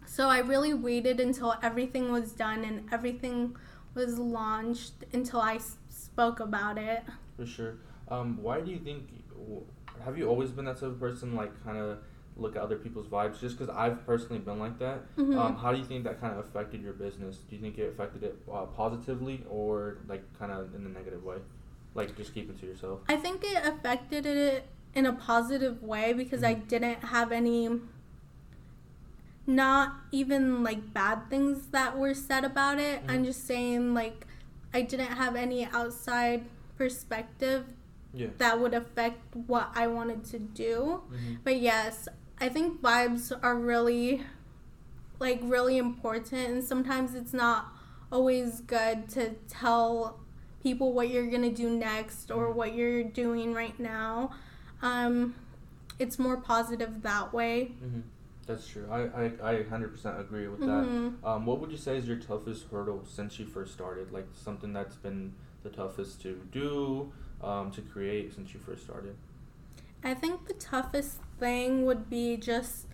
So 0.06 0.28
I 0.28 0.38
really 0.38 0.74
waited 0.74 1.20
until 1.20 1.56
everything 1.62 2.12
was 2.12 2.32
done 2.32 2.64
and 2.64 2.88
everything 2.92 3.56
was 3.94 4.18
launched 4.18 4.92
until 5.12 5.40
I 5.40 5.58
spoke 5.88 6.40
about 6.40 6.78
it. 6.78 7.02
For 7.36 7.46
sure. 7.46 7.76
Um, 8.08 8.42
why 8.42 8.60
do 8.60 8.70
you 8.70 8.78
think? 8.78 9.08
Have 10.04 10.18
you 10.18 10.28
always 10.28 10.50
been 10.50 10.66
that 10.66 10.76
type 10.76 10.90
of 10.90 11.00
person, 11.00 11.34
like 11.34 11.52
kind 11.64 11.78
of 11.78 11.98
look 12.36 12.56
at 12.56 12.62
other 12.62 12.76
people's 12.76 13.06
vibes? 13.06 13.40
Just 13.40 13.58
because 13.58 13.74
I've 13.74 14.04
personally 14.06 14.40
been 14.40 14.58
like 14.58 14.78
that. 14.78 15.16
Mm-hmm. 15.16 15.38
Um, 15.38 15.56
how 15.56 15.72
do 15.72 15.78
you 15.78 15.84
think 15.84 16.04
that 16.04 16.20
kind 16.20 16.38
of 16.38 16.44
affected 16.44 16.82
your 16.82 16.92
business? 16.92 17.38
Do 17.38 17.56
you 17.56 17.62
think 17.62 17.78
it 17.78 17.88
affected 17.88 18.22
it 18.22 18.36
uh, 18.52 18.66
positively 18.66 19.44
or 19.48 19.98
like 20.08 20.22
kind 20.38 20.52
of 20.52 20.74
in 20.74 20.84
a 20.86 20.88
negative 20.88 21.24
way? 21.24 21.36
Like 21.94 22.16
just 22.16 22.34
keep 22.34 22.50
it 22.50 22.58
to 22.60 22.66
yourself. 22.66 23.00
I 23.08 23.16
think 23.16 23.44
it 23.44 23.64
affected 23.64 24.26
it 24.26 24.66
in 24.94 25.06
a 25.06 25.12
positive 25.12 25.82
way 25.82 26.12
because 26.12 26.42
mm-hmm. 26.42 26.60
I 26.60 26.64
didn't 26.64 27.04
have 27.04 27.32
any 27.32 27.80
not 29.46 29.96
even 30.10 30.62
like 30.62 30.94
bad 30.94 31.28
things 31.28 31.66
that 31.68 31.98
were 31.98 32.14
said 32.14 32.44
about 32.44 32.78
it. 32.78 33.00
Mm-hmm. 33.00 33.10
I'm 33.10 33.24
just 33.24 33.46
saying 33.46 33.94
like 33.94 34.26
I 34.72 34.82
didn't 34.82 35.12
have 35.12 35.36
any 35.36 35.66
outside 35.66 36.44
perspective 36.76 37.66
yeah. 38.12 38.28
that 38.38 38.58
would 38.58 38.74
affect 38.74 39.36
what 39.46 39.70
I 39.74 39.86
wanted 39.86 40.24
to 40.26 40.38
do. 40.38 41.02
Mm-hmm. 41.12 41.34
But 41.44 41.60
yes, 41.60 42.08
I 42.40 42.48
think 42.48 42.80
vibes 42.80 43.32
are 43.42 43.56
really 43.56 44.22
like 45.20 45.40
really 45.42 45.78
important 45.78 46.48
and 46.48 46.64
sometimes 46.64 47.14
it's 47.14 47.32
not 47.32 47.68
always 48.10 48.60
good 48.60 49.08
to 49.10 49.30
tell 49.48 50.20
people 50.62 50.92
what 50.92 51.08
you're 51.10 51.26
going 51.26 51.42
to 51.42 51.50
do 51.50 51.70
next 51.70 52.30
or 52.30 52.50
what 52.50 52.74
you're 52.74 53.04
doing 53.04 53.54
right 53.54 53.78
now. 53.78 54.30
Um, 54.82 55.34
it's 55.98 56.18
more 56.18 56.36
positive 56.36 57.02
that 57.02 57.32
way. 57.32 57.72
Mm-hmm. 57.84 58.00
That's 58.46 58.66
true. 58.66 58.86
I, 58.90 59.00
I, 59.02 59.24
I 59.42 59.54
100% 59.62 60.20
agree 60.20 60.48
with 60.48 60.60
mm-hmm. 60.60 61.22
that. 61.22 61.28
Um, 61.28 61.46
what 61.46 61.60
would 61.60 61.70
you 61.70 61.78
say 61.78 61.96
is 61.96 62.06
your 62.06 62.16
toughest 62.16 62.66
hurdle 62.70 63.02
since 63.06 63.38
you 63.38 63.46
first 63.46 63.72
started? 63.72 64.12
Like 64.12 64.26
something 64.32 64.72
that's 64.72 64.96
been 64.96 65.32
the 65.62 65.70
toughest 65.70 66.20
to 66.22 66.40
do, 66.52 67.12
um, 67.42 67.70
to 67.72 67.80
create 67.80 68.34
since 68.34 68.52
you 68.52 68.60
first 68.60 68.84
started? 68.84 69.16
I 70.04 70.14
think 70.14 70.46
the 70.46 70.54
toughest 70.54 71.18
thing 71.38 71.84
would 71.86 72.08
be 72.10 72.36
just 72.36 72.86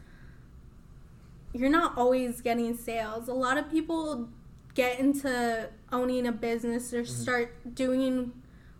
you're 1.52 1.70
not 1.70 1.98
always 1.98 2.40
getting 2.40 2.76
sales. 2.76 3.28
A 3.28 3.34
lot 3.34 3.58
of 3.58 3.68
people 3.70 4.28
get 4.74 5.00
into 5.00 5.68
owning 5.90 6.26
a 6.26 6.32
business 6.32 6.92
or 6.94 7.02
mm-hmm. 7.02 7.12
start 7.12 7.74
doing 7.74 8.32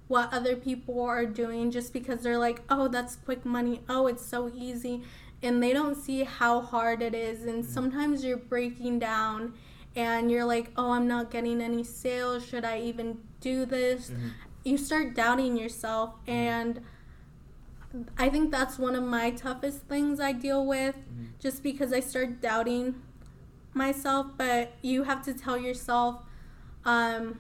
what 0.07 0.33
other 0.33 0.55
people 0.55 1.03
are 1.03 1.27
doing 1.27 1.71
just 1.73 1.93
because 1.93 2.23
they're 2.23 2.39
like, 2.39 2.63
oh, 2.71 2.87
that's 2.87 3.17
quick 3.17 3.45
money. 3.45 3.81
Oh, 3.89 4.07
it's 4.07 4.25
so 4.25 4.53
easy 4.55 5.03
and 5.43 5.63
they 5.63 5.73
don't 5.73 5.97
see 5.97 6.25
how 6.25 6.61
hard 6.61 7.03
it 7.03 7.15
is 7.15 7.45
and 7.45 7.65
mm-hmm. 7.65 7.73
sometimes 7.73 8.25
you're 8.25 8.37
breaking 8.37 8.99
down 8.99 9.55
and 9.97 10.31
you're 10.31 10.45
like 10.45 10.71
oh 10.77 10.93
i'm 10.93 11.09
not 11.09 11.31
getting 11.31 11.61
any 11.61 11.83
sales 11.83 12.47
should 12.47 12.65
i 12.65 12.79
even 12.79 13.19
do 13.41 13.65
this 13.65 14.11
mm-hmm. 14.11 14.29
you 14.65 14.77
start 14.77 15.15
doubting 15.15 15.57
yourself 15.57 16.11
mm-hmm. 16.23 16.33
and 16.33 16.81
i 18.19 18.29
think 18.29 18.51
that's 18.51 18.79
one 18.79 18.95
of 18.95 19.03
my 19.03 19.31
toughest 19.31 19.81
things 19.83 20.21
i 20.21 20.33
deal 20.33 20.65
with 20.67 20.97
mm-hmm. 20.97 21.27
just 21.39 21.63
because 21.63 21.93
i 21.93 22.01
start 22.01 22.41
doubting 22.41 22.95
myself 23.75 24.27
but 24.37 24.73
you 24.83 25.05
have 25.05 25.23
to 25.23 25.33
tell 25.33 25.59
yourself 25.59 26.23
um, 26.85 27.39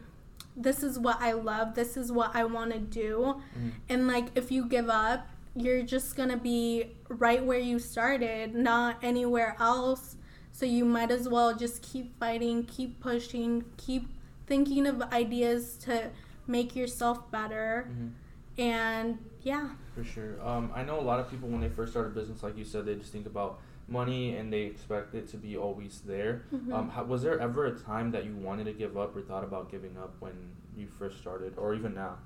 this 0.56 0.82
is 0.82 0.98
what 0.98 1.20
i 1.20 1.32
love 1.32 1.74
this 1.74 1.96
is 1.96 2.12
what 2.12 2.34
i 2.34 2.44
want 2.44 2.72
to 2.72 2.78
do 2.78 3.40
mm-hmm. 3.56 3.70
and 3.88 4.06
like 4.06 4.26
if 4.34 4.50
you 4.50 4.66
give 4.66 4.88
up 4.88 5.26
you're 5.54 5.82
just 5.82 6.16
gonna 6.16 6.36
be 6.36 6.92
right 7.08 7.44
where 7.44 7.58
you 7.58 7.78
started, 7.78 8.54
not 8.54 8.96
anywhere 9.02 9.56
else. 9.58 10.16
So 10.52 10.66
you 10.66 10.84
might 10.84 11.10
as 11.10 11.28
well 11.28 11.54
just 11.54 11.82
keep 11.82 12.18
fighting, 12.18 12.64
keep 12.64 13.00
pushing, 13.00 13.64
keep 13.76 14.08
thinking 14.46 14.86
of 14.86 15.02
ideas 15.12 15.76
to 15.78 16.10
make 16.46 16.76
yourself 16.76 17.30
better. 17.30 17.88
Mm-hmm. 17.90 18.62
And 18.62 19.18
yeah. 19.42 19.70
For 20.00 20.12
sure. 20.12 20.42
Um, 20.42 20.72
I 20.74 20.82
know 20.82 20.98
a 20.98 21.02
lot 21.02 21.20
of 21.20 21.30
people 21.30 21.48
when 21.48 21.60
they 21.60 21.68
first 21.68 21.92
start 21.92 22.06
a 22.06 22.10
business, 22.10 22.42
like 22.42 22.56
you 22.56 22.64
said, 22.64 22.86
they 22.86 22.94
just 22.94 23.12
think 23.12 23.26
about 23.26 23.60
money 23.86 24.36
and 24.36 24.50
they 24.50 24.62
expect 24.62 25.14
it 25.14 25.28
to 25.28 25.36
be 25.36 25.58
always 25.58 26.00
there. 26.06 26.44
Mm-hmm. 26.54 26.72
Um, 26.72 26.88
how, 26.88 27.04
was 27.04 27.22
there 27.22 27.38
ever 27.38 27.66
a 27.66 27.78
time 27.78 28.10
that 28.12 28.24
you 28.24 28.34
wanted 28.34 28.64
to 28.64 28.72
give 28.72 28.96
up 28.96 29.14
or 29.14 29.20
thought 29.20 29.44
about 29.44 29.70
giving 29.70 29.98
up 29.98 30.14
when 30.20 30.32
you 30.74 30.86
first 30.98 31.18
started, 31.18 31.52
or 31.58 31.74
even 31.74 31.94
now? 31.94 32.16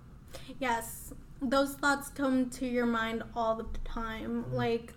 Yes, 0.60 1.14
those 1.42 1.74
thoughts 1.74 2.10
come 2.10 2.48
to 2.50 2.66
your 2.66 2.86
mind 2.86 3.24
all 3.34 3.56
the 3.56 3.66
time. 3.84 4.44
Mm-hmm. 4.44 4.54
Like, 4.54 4.92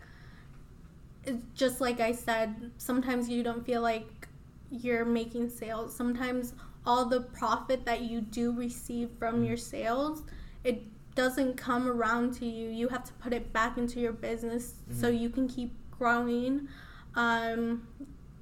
just 1.56 1.82
like 1.82 2.00
I 2.00 2.12
said, 2.12 2.72
sometimes 2.78 3.28
you 3.28 3.42
don't 3.42 3.66
feel 3.66 3.82
like 3.82 4.28
you're 4.70 5.06
making 5.06 5.50
sales. 5.50 5.96
Sometimes 5.96 6.54
all 6.86 7.06
the 7.06 7.22
profit 7.22 7.86
that 7.86 8.02
you 8.02 8.22
do 8.22 8.52
receive 8.52 9.10
from 9.18 9.36
mm-hmm. 9.36 9.46
your 9.46 9.58
sales, 9.58 10.22
it 10.64 10.84
doesn't 11.18 11.56
come 11.58 11.90
around 11.90 12.36
to 12.36 12.46
you. 12.46 12.70
You 12.70 12.88
have 12.90 13.04
to 13.06 13.14
put 13.14 13.34
it 13.34 13.52
back 13.52 13.78
into 13.78 14.00
your 14.00 14.14
business 14.14 14.76
mm-hmm. 14.84 15.02
so 15.02 15.10
you 15.10 15.30
can 15.30 15.50
keep 15.50 15.74
growing. 15.90 16.70
Um, 17.16 17.88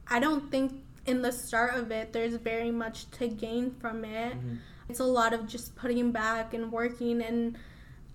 I 0.08 0.20
don't 0.20 0.52
think 0.52 0.84
in 1.06 1.22
the 1.22 1.32
start 1.32 1.76
of 1.76 1.90
it 1.92 2.12
there's 2.12 2.36
very 2.36 2.72
much 2.72 3.10
to 3.12 3.30
gain 3.30 3.72
from 3.80 4.04
it. 4.04 4.34
Mm-hmm. 4.34 4.56
It's 4.90 5.00
a 5.00 5.06
lot 5.06 5.34
of 5.34 5.48
just 5.48 5.76
putting 5.78 6.12
back 6.12 6.54
and 6.54 6.72
working 6.72 7.22
and 7.22 7.58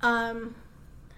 um, 0.03 0.55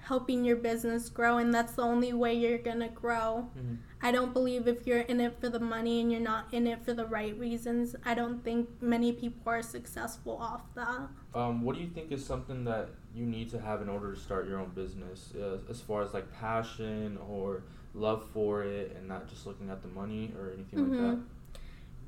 helping 0.02 0.44
your 0.44 0.56
business 0.56 1.08
grow, 1.08 1.38
and 1.38 1.52
that's 1.52 1.74
the 1.74 1.82
only 1.82 2.12
way 2.12 2.32
you're 2.32 2.58
gonna 2.58 2.88
grow. 2.88 3.48
Mm-hmm. 3.58 3.74
I 4.02 4.12
don't 4.12 4.32
believe 4.32 4.66
if 4.66 4.86
you're 4.86 5.00
in 5.00 5.20
it 5.20 5.38
for 5.40 5.48
the 5.48 5.60
money 5.60 6.00
and 6.00 6.10
you're 6.10 6.20
not 6.20 6.46
in 6.52 6.66
it 6.66 6.84
for 6.84 6.94
the 6.94 7.06
right 7.06 7.36
reasons, 7.38 7.96
I 8.04 8.14
don't 8.14 8.42
think 8.42 8.68
many 8.80 9.12
people 9.12 9.42
are 9.46 9.62
successful 9.62 10.38
off 10.40 10.62
that. 10.74 11.08
Um, 11.34 11.62
what 11.62 11.76
do 11.76 11.82
you 11.82 11.88
think 11.88 12.12
is 12.12 12.24
something 12.24 12.64
that 12.64 12.88
you 13.14 13.26
need 13.26 13.50
to 13.50 13.60
have 13.60 13.82
in 13.82 13.88
order 13.88 14.14
to 14.14 14.20
start 14.20 14.48
your 14.48 14.58
own 14.58 14.70
business, 14.70 15.32
uh, 15.38 15.58
as 15.68 15.80
far 15.80 16.02
as 16.02 16.14
like 16.14 16.32
passion 16.32 17.18
or 17.28 17.62
love 17.94 18.24
for 18.32 18.62
it, 18.62 18.94
and 18.96 19.08
not 19.08 19.28
just 19.28 19.46
looking 19.46 19.70
at 19.70 19.82
the 19.82 19.88
money 19.88 20.32
or 20.38 20.52
anything 20.52 20.78
mm-hmm. 20.78 20.90
like 20.92 21.00
that? 21.00 21.16
Mm-hmm. 21.16 21.26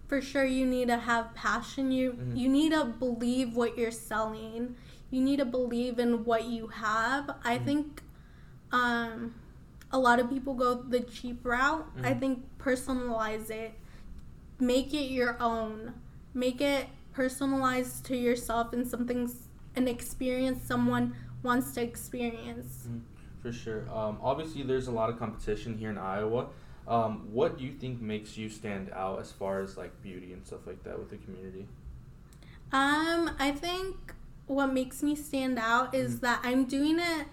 For 0.08 0.20
sure, 0.20 0.44
you 0.44 0.66
need 0.66 0.88
to 0.88 0.98
have 0.98 1.34
passion. 1.34 1.90
You 1.90 2.12
mm-hmm. 2.12 2.36
you 2.36 2.48
need 2.48 2.72
to 2.72 2.84
believe 2.84 3.54
what 3.54 3.76
you're 3.76 3.90
selling 3.90 4.76
you 5.14 5.20
need 5.20 5.38
to 5.38 5.44
believe 5.44 6.00
in 6.00 6.24
what 6.24 6.46
you 6.46 6.66
have. 6.66 7.30
I 7.44 7.54
mm-hmm. 7.56 7.64
think 7.64 8.02
um, 8.72 9.34
a 9.92 9.98
lot 9.98 10.18
of 10.18 10.28
people 10.28 10.54
go 10.54 10.74
the 10.74 11.00
cheap 11.00 11.46
route. 11.46 11.86
Mm-hmm. 11.96 12.06
I 12.06 12.14
think 12.14 12.42
personalize 12.58 13.48
it, 13.48 13.74
make 14.58 14.92
it 14.92 15.12
your 15.12 15.40
own, 15.40 15.94
make 16.34 16.60
it 16.60 16.88
personalized 17.12 18.04
to 18.06 18.16
yourself 18.16 18.72
and 18.72 18.84
something's 18.84 19.43
an 19.76 19.88
experience 19.88 20.62
someone 20.62 21.14
wants 21.42 21.72
to 21.72 21.82
experience. 21.82 22.86
Mm-hmm. 22.88 22.98
For 23.42 23.52
sure. 23.52 23.88
Um, 23.92 24.18
obviously, 24.22 24.62
there's 24.62 24.88
a 24.88 24.90
lot 24.90 25.10
of 25.10 25.18
competition 25.18 25.76
here 25.76 25.90
in 25.90 25.98
Iowa. 25.98 26.46
Um, 26.88 27.28
what 27.32 27.58
do 27.58 27.64
you 27.64 27.72
think 27.72 28.00
makes 28.00 28.36
you 28.36 28.48
stand 28.48 28.90
out 28.92 29.20
as 29.20 29.30
far 29.32 29.60
as 29.60 29.76
like 29.76 30.02
beauty 30.02 30.32
and 30.32 30.46
stuff 30.46 30.66
like 30.66 30.82
that 30.84 30.98
with 30.98 31.10
the 31.10 31.16
community? 31.16 31.66
Um, 32.72 33.30
I 33.38 33.52
think 33.52 34.14
what 34.46 34.72
makes 34.72 35.02
me 35.02 35.14
stand 35.14 35.58
out 35.58 35.94
is 35.94 36.20
that 36.20 36.40
I'm 36.42 36.64
doing 36.64 36.98
it 36.98 37.26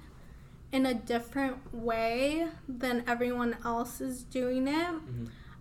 in 0.71 0.85
a 0.85 0.93
different 0.93 1.73
way 1.73 2.47
than 2.67 3.03
everyone 3.07 3.57
else 3.65 3.99
is 3.99 4.23
doing 4.23 4.67
it. 4.67 4.93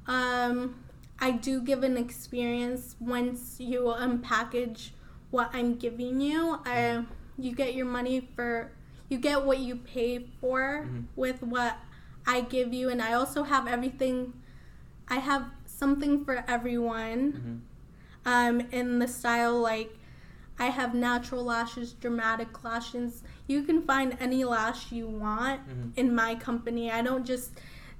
Um, 0.06 0.76
I 1.18 1.32
do 1.32 1.60
give 1.60 1.82
an 1.82 1.96
experience 1.96 2.96
once 3.00 3.56
you 3.58 3.82
unpackage 3.82 4.90
what 5.30 5.50
I'm 5.52 5.75
giving 5.76 6.20
you. 6.20 6.58
I, 6.66 7.04
you 7.38 7.54
get 7.54 7.75
your 7.75 7.87
money 7.87 8.28
for, 8.34 8.72
you 9.08 9.18
get 9.18 9.44
what 9.44 9.58
you 9.58 9.76
pay 9.76 10.26
for 10.40 10.87
Mhm. 10.88 11.04
with 11.16 11.42
what 11.42 11.76
I 12.26 12.42
give 12.42 12.72
you, 12.75 12.88
and 12.90 13.00
I 13.00 13.14
also 13.14 13.44
have 13.44 13.66
everything. 13.66 14.32
I 15.08 15.16
have 15.16 15.46
something 15.66 16.25
for 16.25 16.44
everyone 16.46 17.32
Mhm. 17.32 17.60
um, 18.26 18.60
in 18.70 18.99
the 18.99 19.08
style 19.08 19.58
like 19.58 19.96
I 20.58 20.66
have 20.66 20.94
natural 20.94 21.42
lashes, 21.42 21.94
dramatic 21.94 22.62
lashes. 22.62 23.22
You 23.46 23.62
can 23.62 23.80
find 23.82 24.14
any 24.20 24.44
lash 24.44 24.92
you 24.92 25.06
want 25.08 25.66
Mhm. 25.66 25.92
in 25.96 26.14
my 26.14 26.34
company. 26.34 26.90
I 26.92 27.00
don't 27.00 27.25
just 27.25 27.52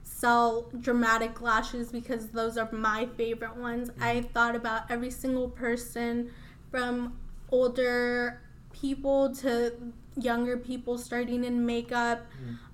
sell 0.03 0.69
dramatic 0.79 1.41
lashes 1.41 1.91
because 1.91 2.29
those 2.29 2.59
are 2.59 2.69
my 2.71 3.07
favorite 3.17 3.57
ones. 3.57 3.91
I 3.99 4.21
thought 4.35 4.55
about 4.55 4.83
every 4.91 5.11
single 5.11 5.49
person 5.49 6.31
from 6.71 7.19
older 7.51 8.41
people 8.73 9.35
to 9.37 9.73
younger 10.17 10.57
people 10.57 10.99
starting 10.99 11.45
in 11.45 11.65
makeup 11.67 12.27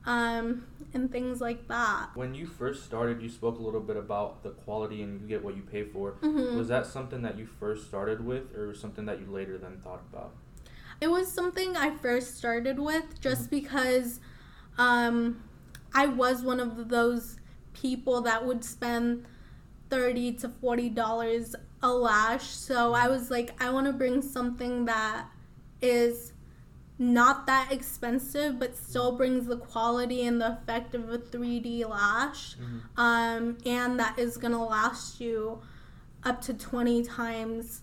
um, 0.04 0.66
and 0.94 1.10
things 1.10 1.40
like 1.40 1.66
that. 1.68 2.08
When 2.14 2.34
you 2.34 2.46
first 2.46 2.84
started, 2.84 3.20
you 3.20 3.28
spoke 3.28 3.58
a 3.58 3.62
little 3.62 3.80
bit 3.80 3.96
about 3.96 4.42
the 4.42 4.50
quality 4.50 5.02
and 5.02 5.20
you 5.20 5.26
get 5.26 5.42
what 5.44 5.56
you 5.56 5.62
pay 5.62 5.84
for. 5.84 6.12
Mhm. 6.22 6.56
Was 6.56 6.68
that 6.68 6.86
something 6.86 7.22
that 7.22 7.38
you 7.38 7.46
first 7.46 7.86
started 7.86 8.24
with, 8.24 8.54
or 8.56 8.74
something 8.74 9.04
that 9.06 9.20
you 9.20 9.26
later 9.26 9.58
then 9.58 9.78
thought 9.82 10.02
about? 10.12 10.32
It 11.00 11.08
was 11.08 11.30
something 11.30 11.76
I 11.76 11.90
first 11.96 12.36
started 12.38 12.78
with 12.78 13.20
just 13.20 13.50
because 13.50 14.20
um, 14.78 15.42
I 15.94 16.06
was 16.06 16.42
one 16.42 16.60
of 16.60 16.88
those 16.88 17.38
people 17.72 18.20
that 18.22 18.46
would 18.46 18.64
spend 18.64 19.26
thirty 19.90 20.32
to 20.32 20.48
forty 20.48 20.88
dollars 20.88 21.54
a 21.82 21.92
lash. 21.92 22.46
So 22.48 22.94
I 22.94 23.08
was 23.08 23.30
like, 23.30 23.60
I 23.62 23.70
want 23.70 23.86
to 23.86 23.92
bring 23.92 24.22
something 24.22 24.86
that 24.86 25.26
is 25.82 26.32
not 26.98 27.46
that 27.46 27.70
expensive, 27.70 28.58
but 28.58 28.74
still 28.76 29.12
brings 29.12 29.46
the 29.46 29.56
quality 29.58 30.26
and 30.26 30.40
the 30.40 30.52
effect 30.52 30.94
of 30.94 31.10
a 31.10 31.18
3D 31.18 31.84
lash, 31.84 32.56
Mhm. 32.56 32.80
um, 32.96 33.58
and 33.66 34.00
that 34.00 34.18
is 34.18 34.38
gonna 34.38 34.64
last 34.64 35.20
you 35.20 35.60
up 36.24 36.40
to 36.40 36.54
20 36.54 37.04
times 37.04 37.82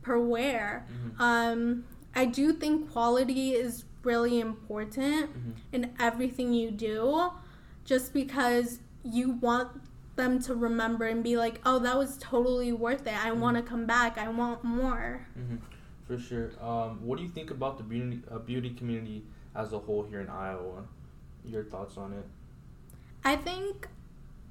per 0.00 0.16
wear. 0.18 0.86
Mhm. 0.88 1.20
Um, 1.20 1.84
I 2.14 2.24
do 2.26 2.52
think 2.52 2.90
quality 2.92 3.54
is 3.54 3.84
really 4.04 4.38
important 4.38 5.30
Mhm. 5.34 5.54
in 5.72 5.94
everything 5.98 6.54
you 6.54 6.70
do, 6.70 7.30
just 7.84 8.12
because 8.12 8.78
you 9.02 9.30
want 9.32 9.70
them 10.22 10.40
to 10.42 10.54
remember 10.54 11.04
and 11.06 11.22
be 11.22 11.36
like, 11.36 11.60
oh, 11.66 11.78
that 11.80 11.96
was 11.98 12.16
totally 12.18 12.72
worth 12.72 13.06
it. 13.06 13.14
I 13.24 13.32
want 13.32 13.56
to 13.56 13.62
come 13.62 13.86
back. 13.86 14.18
I 14.18 14.28
want 14.28 14.62
more. 14.64 15.26
hmm 15.34 15.56
For 16.06 16.18
sure. 16.18 16.50
Um, 16.60 17.04
what 17.06 17.18
do 17.18 17.24
you 17.24 17.30
think 17.30 17.50
about 17.50 17.76
the 17.78 17.84
beauty 17.84 18.20
uh, 18.30 18.38
beauty 18.38 18.70
community 18.70 19.24
as 19.54 19.72
a 19.72 19.78
whole 19.78 20.04
here 20.04 20.20
in 20.20 20.28
Iowa? 20.28 20.84
Your 21.44 21.64
thoughts 21.64 21.96
on 21.96 22.12
it? 22.12 22.24
I 23.24 23.36
think 23.36 23.88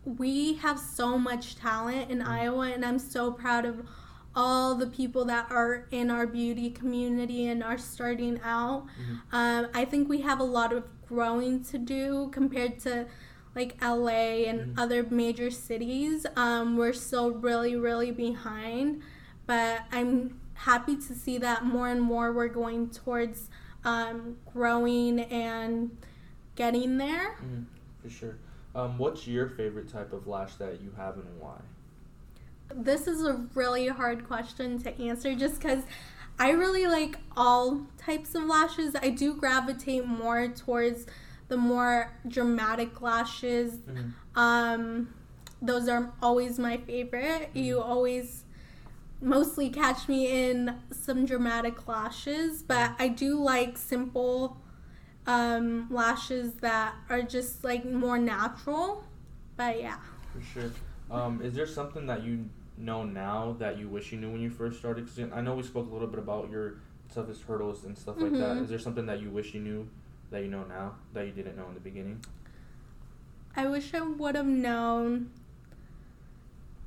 we 0.03 0.55
have 0.55 0.79
so 0.79 1.17
much 1.17 1.55
talent 1.55 2.11
in 2.11 2.21
Iowa, 2.21 2.71
and 2.71 2.83
I'm 2.83 2.99
so 2.99 3.31
proud 3.31 3.65
of 3.65 3.85
all 4.33 4.75
the 4.75 4.87
people 4.87 5.25
that 5.25 5.45
are 5.51 5.87
in 5.91 6.09
our 6.09 6.25
beauty 6.25 6.69
community 6.69 7.47
and 7.47 7.61
are 7.63 7.77
starting 7.77 8.39
out. 8.43 8.85
Um, 9.31 9.67
I 9.73 9.83
think 9.85 10.07
we 10.09 10.21
have 10.21 10.39
a 10.39 10.45
lot 10.59 10.71
of 10.73 10.83
growing 11.07 11.63
to 11.65 11.77
do 11.77 12.29
compared 12.31 12.79
to 12.79 13.07
like 13.55 13.75
LA 13.81 14.45
and 14.45 14.75
Mhm. 14.75 14.79
other 14.81 15.03
major 15.09 15.49
cities. 15.51 16.25
Um, 16.35 16.77
we're 16.77 16.93
still 16.93 17.31
really, 17.31 17.75
really 17.75 18.11
behind, 18.11 19.01
but 19.45 19.81
I'm 19.91 20.39
happy 20.53 20.95
to 20.95 21.13
see 21.15 21.37
that 21.39 21.65
more 21.65 21.87
and 21.89 22.01
more 22.01 22.31
we're 22.31 22.47
going 22.47 22.89
towards 22.89 23.49
um, 23.83 24.37
growing 24.53 25.19
and 25.21 25.97
getting 26.55 26.97
there. 26.97 27.33
hmm 27.35 27.63
For 28.03 28.09
sure. 28.09 28.37
Um, 28.75 28.97
what's 28.97 29.27
your 29.27 29.49
favorite 29.49 29.89
type 29.89 30.13
of 30.13 30.27
lash 30.27 30.55
that 30.55 30.81
you 30.81 30.91
have 30.95 31.15
and 31.15 31.39
why? 31.39 31.57
This 32.73 33.07
is 33.07 33.23
a 33.23 33.45
really 33.53 33.87
hard 33.87 34.25
question 34.27 34.77
to 34.83 34.97
answer 35.01 35.35
just 35.35 35.55
because 35.59 35.83
I 36.39 36.51
really 36.51 36.87
like 36.87 37.17
all 37.35 37.87
types 37.97 38.33
of 38.33 38.43
lashes. 38.45 38.95
I 38.95 39.09
do 39.09 39.33
gravitate 39.35 40.05
more 40.05 40.47
towards 40.47 41.05
the 41.51 41.57
more 41.57 42.09
dramatic 42.29 43.01
lashes. 43.01 43.73
Mhm. 43.73 44.13
Um, 44.37 45.13
those 45.61 45.89
are 45.89 46.13
always 46.21 46.57
my 46.57 46.77
favorite. 46.77 47.49
You 47.53 47.81
always 47.81 48.45
mostly 49.21 49.69
catch 49.69 50.07
me 50.07 50.49
in 50.49 50.79
some 50.91 51.25
dramatic 51.25 51.89
lashes, 51.89 52.63
but 52.63 52.91
I 52.97 53.09
do 53.09 53.37
like 53.37 53.77
simple 53.77 54.61
um, 55.27 55.87
lashes 55.91 56.53
that 56.61 56.95
are 57.09 57.21
just 57.21 57.65
like 57.65 57.83
more 57.83 58.17
natural. 58.17 59.03
But 59.57 59.81
yeah. 59.81 59.97
For 60.33 60.41
sure. 60.53 60.71
Um, 61.11 61.41
is 61.41 61.53
there 61.53 61.67
something 61.67 62.05
that 62.07 62.23
you 62.23 62.45
know 62.77 63.03
now 63.03 63.57
that 63.59 63.77
you 63.77 63.89
wish 63.89 64.13
you 64.13 64.19
knew 64.19 64.31
when 64.31 64.39
you 64.39 64.49
first 64.49 64.79
started? 64.79 65.05
Because 65.05 65.33
I 65.33 65.41
know 65.41 65.55
we 65.55 65.63
spoke 65.63 65.89
a 65.89 65.93
little 65.93 66.07
bit 66.07 66.19
about 66.19 66.49
your 66.49 66.75
toughest 67.13 67.43
hurdles 67.43 67.83
and 67.83 67.97
stuff 67.97 68.15
like 68.21 68.31
that. 68.31 68.55
Mhm. 68.55 68.63
Is 68.63 68.69
there 68.69 68.79
something 68.79 69.05
that 69.07 69.19
you 69.19 69.29
wish 69.29 69.53
you 69.53 69.59
knew 69.59 69.89
that 70.31 70.41
you 70.41 70.47
know 70.49 70.63
now 70.63 70.95
that 71.13 71.25
you 71.25 71.31
didn't 71.31 71.55
know 71.57 71.67
in 71.67 71.73
the 71.73 71.79
beginning? 71.79 72.23
I 73.55 73.67
wish 73.67 73.93
I 73.93 74.01
would 74.01 74.35
have 74.35 74.45
known 74.45 75.31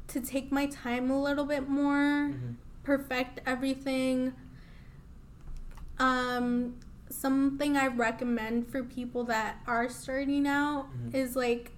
to 0.09 0.21
take 0.21 0.51
my 0.51 0.67
time 0.67 1.11
a 1.11 1.21
little 1.21 1.45
bit 1.45 1.69
more, 1.69 2.31
Mhm. 2.31 2.55
perfect 2.83 3.41
everything. 3.47 4.33
Um, 5.99 6.77
something 7.11 7.77
I 7.77 7.87
recommend 7.87 8.67
for 8.69 8.83
people 8.83 9.25
that 9.25 9.59
are 9.67 9.89
starting 9.89 10.47
out 10.47 10.87
Mhm. 10.93 11.15
is 11.15 11.37
like 11.37 11.73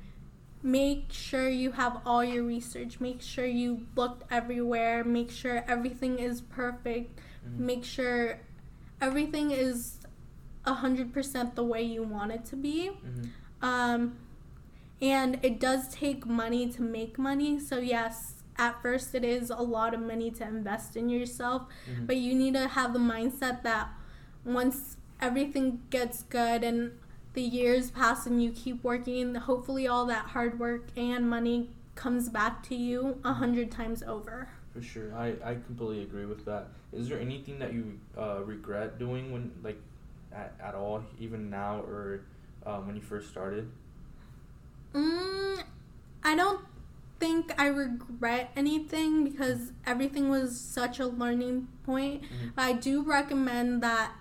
make 0.62 1.12
sure 1.12 1.48
you 1.48 1.72
have 1.72 2.00
all 2.06 2.24
your 2.24 2.42
research, 2.42 2.98
make 2.98 3.20
sure 3.20 3.44
you 3.46 3.86
looked 3.94 4.24
everywhere, 4.32 5.04
make 5.04 5.30
sure 5.30 5.62
everything 5.68 6.18
is 6.18 6.40
perfect, 6.40 7.20
Mhm. 7.46 7.58
make 7.58 7.84
sure 7.84 8.38
everything 9.00 9.50
is 9.50 9.98
a 10.66 10.74
hundred 10.74 11.12
percent 11.12 11.54
the 11.54 11.64
way 11.64 11.82
you 11.82 12.02
want 12.02 12.32
it 12.32 12.44
to 12.46 12.56
be. 12.56 12.90
Mhm. 12.90 13.28
Um, 13.62 14.16
and 15.00 15.38
it 15.42 15.60
does 15.60 15.88
take 15.88 16.26
money 16.26 16.68
to 16.72 16.82
make 16.82 17.18
money. 17.18 17.58
So, 17.60 17.78
yes, 17.78 18.42
at 18.58 18.80
first 18.82 19.14
it 19.14 19.24
is 19.24 19.50
a 19.50 19.62
lot 19.62 19.94
of 19.94 20.00
money 20.00 20.30
to 20.32 20.46
invest 20.46 20.96
in 20.96 21.08
yourself, 21.08 21.66
Mhm. 21.90 22.06
but 22.06 22.16
you 22.16 22.34
need 22.34 22.54
to 22.54 22.68
have 22.68 22.92
the 22.92 22.98
mindset 22.98 23.62
that 23.62 23.88
once 24.44 24.96
everything 25.20 25.82
gets 25.90 26.22
good 26.24 26.64
and 26.64 26.92
the 27.34 27.42
years 27.42 27.90
pass 27.90 28.26
and 28.26 28.42
you 28.42 28.50
keep 28.50 28.82
working, 28.82 29.34
hopefully 29.34 29.86
all 29.86 30.06
that 30.06 30.26
hard 30.26 30.58
work 30.58 30.86
and 30.96 31.28
money 31.28 31.70
comes 31.94 32.28
back 32.30 32.62
to 32.62 32.74
you 32.74 33.18
a 33.24 33.34
hundred 33.34 33.70
times 33.70 34.02
over. 34.02 34.48
For 34.72 34.80
sure, 34.82 35.14
I, 35.14 35.34
I 35.44 35.54
completely 35.66 36.02
agree 36.02 36.24
with 36.26 36.44
that. 36.46 36.68
Is 36.92 37.08
there 37.08 37.18
anything 37.18 37.58
that 37.58 37.72
you 37.74 37.98
uh, 38.16 38.40
regret 38.44 38.98
doing 38.98 39.32
when 39.32 39.52
like 39.62 39.80
at, 40.32 40.54
at 40.62 40.74
all, 40.74 41.02
even 41.18 41.50
now 41.50 41.80
or 41.80 42.22
um, 42.66 42.86
when 42.86 42.96
you 42.96 43.02
first 43.02 43.28
started? 43.30 43.70
Mm, 44.94 45.62
I 46.24 46.34
don't 46.34 46.60
think 47.18 47.52
I 47.58 47.66
regret 47.68 48.50
anything 48.56 49.24
because 49.24 49.72
everything 49.86 50.28
was 50.28 50.58
such 50.58 50.98
a 51.00 51.06
learning 51.06 51.68
point. 51.84 52.22
Mhm. 52.22 52.52
But 52.54 52.62
I 52.62 52.72
do 52.74 53.02
recommend 53.02 53.82
that 53.82 54.12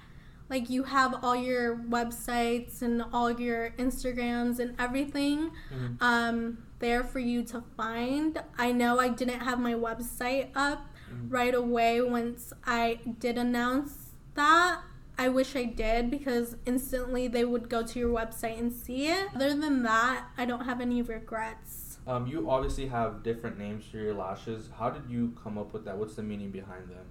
like 0.50 0.70
you 0.70 0.84
have 0.84 1.24
all 1.24 1.36
your 1.36 1.76
websites 1.76 2.82
and 2.84 3.04
all 3.12 3.32
your 3.40 3.72
Instagrams 3.80 4.60
and 4.60 4.76
everything 4.80 5.50
Mhm. 5.74 5.98
um, 6.02 6.58
there 6.80 7.04
for 7.04 7.20
you 7.20 7.42
to 7.46 7.62
find. 7.76 8.42
I 8.58 8.72
know 8.72 9.00
I 9.00 9.10
didn't 9.10 9.40
have 9.40 9.60
my 9.60 9.74
website 9.74 10.50
up 10.56 10.86
Mhm. 11.12 11.32
right 11.32 11.54
away 11.56 12.00
once 12.02 12.54
I 12.66 13.00
did 13.20 13.38
announce 13.40 14.12
that. 14.36 14.82
I 15.18 15.30
wish 15.30 15.56
I 15.56 15.64
did 15.66 16.12
because 16.12 16.58
instantly 16.66 17.28
they 17.28 17.46
would 17.46 17.70
go 17.70 17.84
to 17.84 18.00
your 18.00 18.14
website 18.14 18.60
and 18.60 18.72
see 18.72 19.08
it. 19.08 19.28
Other 19.36 19.56
than 19.56 19.84
that, 19.84 20.26
I 20.38 20.46
don't 20.46 20.66
have 20.66 20.82
any 20.82 21.02
regrets. 21.02 21.98
Um, 22.08 22.28
you 22.28 22.50
obviously 22.50 22.88
have 22.88 23.24
different 23.24 23.58
names 23.58 23.86
for 23.86 23.98
your 23.98 24.14
lashes. 24.14 24.70
How 24.78 24.90
did 24.90 25.10
you 25.10 25.34
come 25.42 25.58
up 25.58 25.74
with 25.74 25.86
that? 25.86 25.98
What's 25.98 26.16
the 26.16 26.24
meaning 26.24 26.52
behind 26.52 26.90
them? 26.90 27.06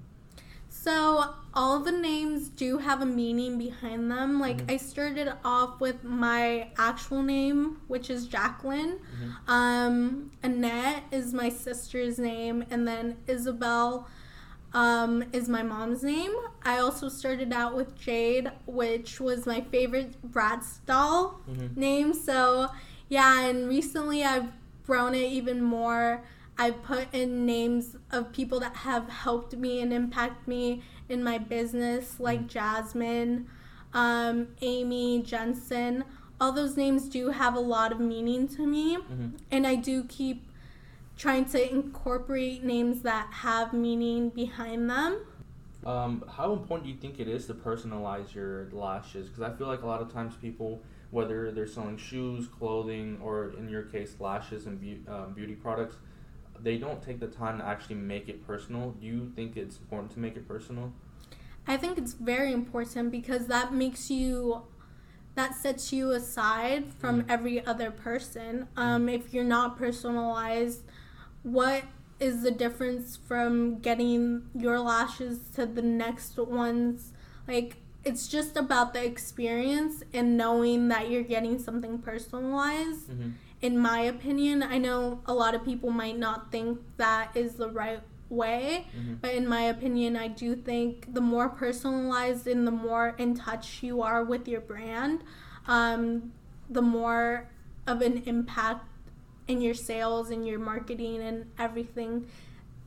So 0.69 1.33
all 1.55 1.81
the 1.81 1.93
names 1.93 2.49
do 2.49 2.79
have 2.79 3.01
a 3.01 3.07
meaning 3.07 3.59
behind 3.59 4.11
them. 4.11 4.39
Like 4.39 4.59
Mhm. 4.67 4.73
I 4.73 4.77
started 4.77 5.33
off 5.45 5.81
with 5.81 6.05
my 6.05 6.71
actual 6.77 7.23
name, 7.23 7.81
which 7.89 8.11
is 8.11 8.27
Jacqueline. 8.27 8.99
Mhm. 8.99 9.49
Um, 9.51 10.31
Annette 10.43 11.05
is 11.11 11.33
my 11.33 11.49
sister's 11.49 12.19
name, 12.19 12.65
and 12.71 12.87
then 12.87 13.17
Isabel 13.27 14.09
um, 14.75 15.25
is 15.33 15.49
my 15.49 15.63
mom's 15.63 16.03
name. 16.03 16.33
I 16.65 16.79
also 16.79 17.09
started 17.09 17.53
out 17.53 17.75
with 17.77 17.97
Jade, 17.99 18.51
which 18.67 19.21
was 19.21 19.47
my 19.47 19.61
favorite 19.61 20.17
Bratz 20.31 20.81
doll 20.85 21.41
Mhm. 21.49 21.77
name. 21.77 22.13
So 22.13 22.69
yeah, 23.09 23.41
and 23.43 23.69
recently 23.69 24.25
I've 24.25 24.49
grown 24.85 25.15
it 25.15 25.31
even 25.31 25.63
more. 25.63 26.25
I've 26.59 26.83
put 26.83 27.09
in 27.13 27.47
names 27.47 27.97
of 28.11 28.33
people 28.33 28.61
that 28.61 28.77
have 28.77 29.09
helped 29.09 29.57
me 29.57 29.81
and 29.81 29.93
impact 29.93 30.47
me 30.49 30.83
in 31.09 31.23
my 31.23 31.39
business, 31.39 32.19
like 32.21 32.47
Jasmine, 32.47 33.47
um, 33.93 34.49
Amy, 34.61 35.23
Jensen. 35.23 36.05
All 36.41 36.51
those 36.53 36.77
names 36.77 37.09
do 37.09 37.31
have 37.31 37.55
a 37.55 37.61
lot 37.61 37.93
of 37.93 38.01
meaning 38.01 38.49
to 38.49 38.67
me, 38.67 38.97
Mhm. 38.97 39.33
and 39.51 39.67
I 39.67 39.77
do 39.77 40.05
keep 40.05 40.43
trying 41.17 41.45
to 41.47 41.73
incorporate 41.73 42.65
names 42.65 43.03
that 43.03 43.29
have 43.33 43.73
meaning 43.73 44.31
behind 44.31 44.91
them. 44.91 45.19
Um, 45.85 46.25
how 46.37 46.53
important 46.53 46.87
do 46.87 46.93
you 46.93 46.99
think 46.99 47.21
it 47.21 47.29
is 47.29 47.47
to 47.47 47.55
personalize 47.55 48.35
your 48.35 48.69
lashes? 48.73 49.29
Because 49.29 49.43
I 49.43 49.57
feel 49.57 49.67
like 49.67 49.83
a 49.83 49.87
lot 49.87 50.01
of 50.01 50.13
times 50.13 50.35
people, 50.41 50.83
whether 51.11 51.53
they're 51.53 51.67
selling 51.67 51.99
shoes, 51.99 52.49
clothing, 52.49 53.19
or 53.23 53.51
in 53.59 53.69
your 53.69 53.83
case, 53.83 54.17
lashes 54.19 54.67
and 54.67 54.81
be- 54.81 55.03
um, 55.09 55.35
beauty 55.35 55.55
products, 55.55 55.97
they 56.63 56.79
don't 56.79 57.03
take 57.03 57.21
the 57.21 57.27
time 57.27 57.59
to 57.59 57.65
actually 57.65 57.97
make 57.97 58.29
it 58.29 58.47
personal. 58.47 58.93
Do 58.93 59.07
you 59.07 59.31
think 59.37 59.57
it's 59.57 59.77
important 59.77 60.13
to 60.13 60.21
make 60.21 60.37
it 60.37 60.49
personal? 60.49 60.93
I 61.67 61.77
think 61.77 61.99
it's 61.99 62.15
very 62.15 62.53
important 62.53 63.11
because 63.11 63.47
that 63.47 63.73
makes 63.73 64.11
you 64.11 64.63
that 65.35 65.53
sets 65.57 65.93
you 65.93 66.13
aside 66.13 66.87
from 66.87 67.23
Mhm. 67.23 67.27
every 67.29 67.67
other 67.67 67.91
person. 67.91 68.69
Um, 68.77 69.09
if 69.09 69.35
you're 69.35 69.43
not 69.43 69.77
personalized, 69.77 70.85
what 71.45 71.85
is 72.19 72.43
the 72.43 72.51
difference 72.51 73.17
from 73.17 73.79
getting 73.79 74.49
your 74.55 74.81
lashes 74.81 75.39
to 75.55 75.67
the 75.67 75.83
next 75.83 76.37
ones? 76.37 77.13
Like 77.47 77.77
it's 78.05 78.27
just 78.29 78.57
about 78.57 78.93
the 78.93 79.05
experience 79.05 80.03
and 80.13 80.37
knowing 80.37 80.89
that 80.89 81.11
you're 81.11 81.23
getting 81.23 81.59
something 81.59 81.99
personalized. 81.99 83.09
Mm-hmm. 83.09 83.31
In 83.63 83.79
my 83.79 84.01
opinion, 84.01 84.63
I 84.63 84.79
know 84.79 85.21
a 85.27 85.33
lot 85.33 85.55
of 85.55 85.65
people 85.65 85.91
might 85.91 86.19
not 86.19 86.51
think 86.51 86.81
that 86.97 87.31
is 87.37 87.55
the 87.55 87.71
right 87.71 88.01
way, 88.29 88.87
Mm-hmm. 88.99 89.15
but 89.21 89.35
in 89.35 89.47
my 89.47 89.63
opinion, 89.63 90.17
I 90.17 90.29
do 90.29 90.57
think 90.57 91.15
the 91.15 91.21
more 91.21 91.49
personalized 91.49 92.47
and 92.47 92.67
the 92.67 92.71
more 92.73 93.15
in 93.19 93.35
touch 93.35 93.83
you 93.83 94.03
are 94.03 94.25
with 94.25 94.49
your 94.49 94.61
brand, 94.61 95.23
um, 95.67 96.33
the 96.69 96.83
more 96.83 97.49
of 97.87 98.01
an 98.03 98.23
impact 98.27 98.87
in 99.49 99.61
your 99.61 99.75
sales 99.75 100.31
and 100.31 100.47
your 100.47 100.59
marketing 100.59 101.21
and 101.23 101.51
everything 101.59 102.27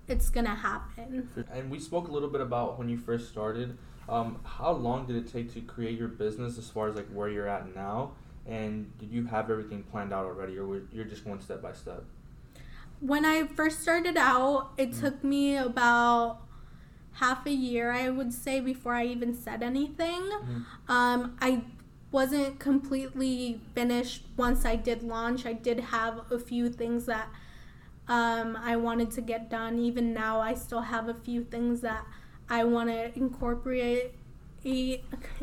it's 0.07 0.29
gonna 0.29 0.55
happen. 0.55 1.29
And 1.51 1.69
we 1.69 1.79
spoke 1.79 2.07
a 2.07 2.11
little 2.11 2.29
bit 2.29 2.39
about 2.41 2.79
when 2.79 2.87
you 2.87 2.97
first 2.97 3.27
started. 3.29 3.77
Um, 4.07 4.39
how 4.45 4.71
long 4.71 5.05
did 5.05 5.17
it 5.17 5.31
take 5.31 5.53
to 5.53 5.61
create 5.61 5.99
your 5.99 6.07
business 6.07 6.57
as 6.57 6.69
far 6.69 6.87
as 6.87 6.95
like 6.95 7.07
where 7.09 7.27
you're 7.29 7.47
at 7.49 7.75
now? 7.75 8.11
And 8.45 8.97
did 8.99 9.11
you 9.11 9.25
have 9.25 9.51
everything 9.51 9.83
planned 9.83 10.13
out 10.13 10.25
already, 10.25 10.57
or 10.57 10.65
were, 10.65 10.81
you're 10.93 11.03
just 11.03 11.25
going 11.25 11.41
step 11.41 11.61
by 11.61 11.73
step? 11.73 12.05
When 13.01 13.25
I 13.25 13.47
first 13.47 13.81
started 13.81 14.15
out, 14.15 14.71
it 14.77 14.91
Mm. 14.91 14.99
took 15.01 15.23
me 15.25 15.57
about 15.57 16.39
half 17.13 17.45
a 17.45 17.51
year, 17.51 17.91
I 17.91 18.09
would 18.09 18.31
say, 18.31 18.61
before 18.61 18.93
I 18.93 19.05
even 19.07 19.33
said 19.33 19.61
anything. 19.61 20.21
Mhm. 20.21 20.65
Um, 20.87 21.35
I 21.41 21.63
wasn't 22.11 22.59
completely 22.59 23.59
finished 23.75 24.23
once 24.37 24.65
I 24.65 24.75
did 24.75 25.03
launch. 25.03 25.45
I 25.45 25.53
did 25.53 25.79
have 25.79 26.31
a 26.31 26.39
few 26.39 26.69
things 26.69 27.05
that 27.05 27.27
um, 28.07 28.57
I 28.61 28.75
wanted 28.77 29.11
to 29.11 29.21
get 29.21 29.49
done. 29.49 29.79
Even 29.79 30.13
now, 30.13 30.39
I 30.39 30.53
still 30.53 30.81
have 30.81 31.09
a 31.09 31.13
few 31.13 31.43
things 31.43 31.81
that 31.81 32.05
I 32.49 32.63
want 32.63 32.89
to 32.89 33.17
incorporate 33.17 34.13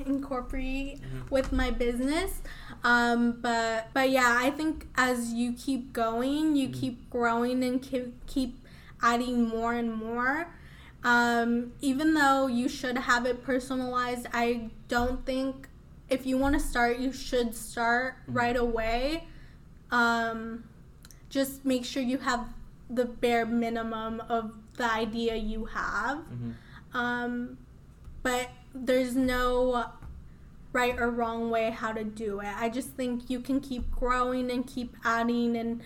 incorporate 0.06 1.00
Mhm. 1.00 1.30
with 1.30 1.50
my 1.52 1.70
business. 1.70 2.42
Um, 2.82 3.38
but 3.40 3.88
but 3.94 4.10
yeah, 4.10 4.36
I 4.38 4.50
think 4.50 4.86
as 4.96 5.32
you 5.32 5.52
keep 5.54 5.92
going, 5.92 6.56
you 6.56 6.68
Mhm. 6.68 6.74
keep 6.74 7.10
growing 7.10 7.62
and 7.64 7.80
keep 7.80 8.26
keep 8.26 8.58
adding 9.02 9.48
more 9.48 9.72
and 9.72 9.94
more. 9.94 10.48
Um, 11.02 11.72
even 11.80 12.14
though 12.14 12.46
you 12.46 12.68
should 12.68 12.96
have 12.98 13.26
it 13.26 13.42
personalized, 13.42 14.26
I 14.32 14.70
don't 14.88 15.24
think 15.26 15.68
if 16.08 16.26
you 16.26 16.36
want 16.38 16.54
to 16.54 16.60
start, 16.60 16.98
you 16.98 17.12
should 17.12 17.54
start 17.54 18.14
Mhm. 18.28 18.34
right 18.34 18.56
away. 18.56 19.28
Um, 19.90 20.64
just 21.28 21.64
make 21.64 21.84
sure 21.84 22.02
you 22.02 22.18
have 22.18 22.48
the 22.90 23.04
bare 23.04 23.46
minimum 23.46 24.20
of 24.28 24.56
the 24.76 24.90
idea 24.92 25.36
you 25.36 25.66
have. 25.66 26.18
Mm-hmm. 26.18 26.96
Um, 26.96 27.58
but 28.22 28.50
there's 28.74 29.14
no 29.16 29.84
right 30.72 30.98
or 30.98 31.10
wrong 31.10 31.50
way 31.50 31.70
how 31.70 31.92
to 31.92 32.02
do 32.04 32.40
it. 32.40 32.52
I 32.56 32.68
just 32.68 32.90
think 32.90 33.30
you 33.30 33.40
can 33.40 33.60
keep 33.60 33.90
growing 33.92 34.50
and 34.50 34.66
keep 34.66 34.96
adding 35.04 35.56
and 35.56 35.82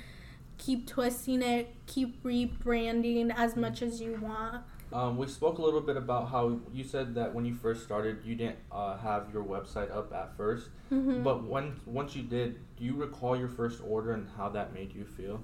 keep 0.56 0.86
twisting 0.86 1.42
it, 1.42 1.74
keep 1.86 2.22
rebranding 2.24 3.32
as 3.36 3.54
much 3.56 3.82
as 3.82 4.00
you 4.00 4.18
want. 4.20 4.64
Um, 4.92 5.18
we 5.18 5.26
spoke 5.26 5.58
a 5.58 5.62
little 5.62 5.82
bit 5.82 5.96
about 5.96 6.30
how 6.30 6.60
you 6.72 6.82
said 6.82 7.14
that 7.16 7.34
when 7.34 7.44
you 7.44 7.54
first 7.54 7.82
started, 7.84 8.24
you 8.24 8.34
didn't 8.34 8.58
uh, 8.72 8.96
have 8.96 9.26
your 9.32 9.44
website 9.44 9.94
up 9.94 10.12
at 10.14 10.36
1st 10.36 10.68
Mhm. 10.90 11.22
But 11.22 11.44
when 11.44 11.78
once 11.84 12.16
you 12.16 12.22
did, 12.22 12.58
do 12.76 12.84
you 12.84 12.94
recall 12.94 13.36
your 13.36 13.48
first 13.48 13.82
order 13.86 14.12
and 14.12 14.26
how 14.36 14.48
that 14.50 14.72
made 14.72 14.94
you 14.94 15.04
feel? 15.04 15.42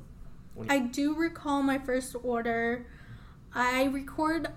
I 0.71 0.79
do 0.79 1.15
recall 1.15 1.63
my 1.63 1.79
first 1.79 2.17
order. 2.23 2.87
I 3.55 3.85
record, 3.85 4.49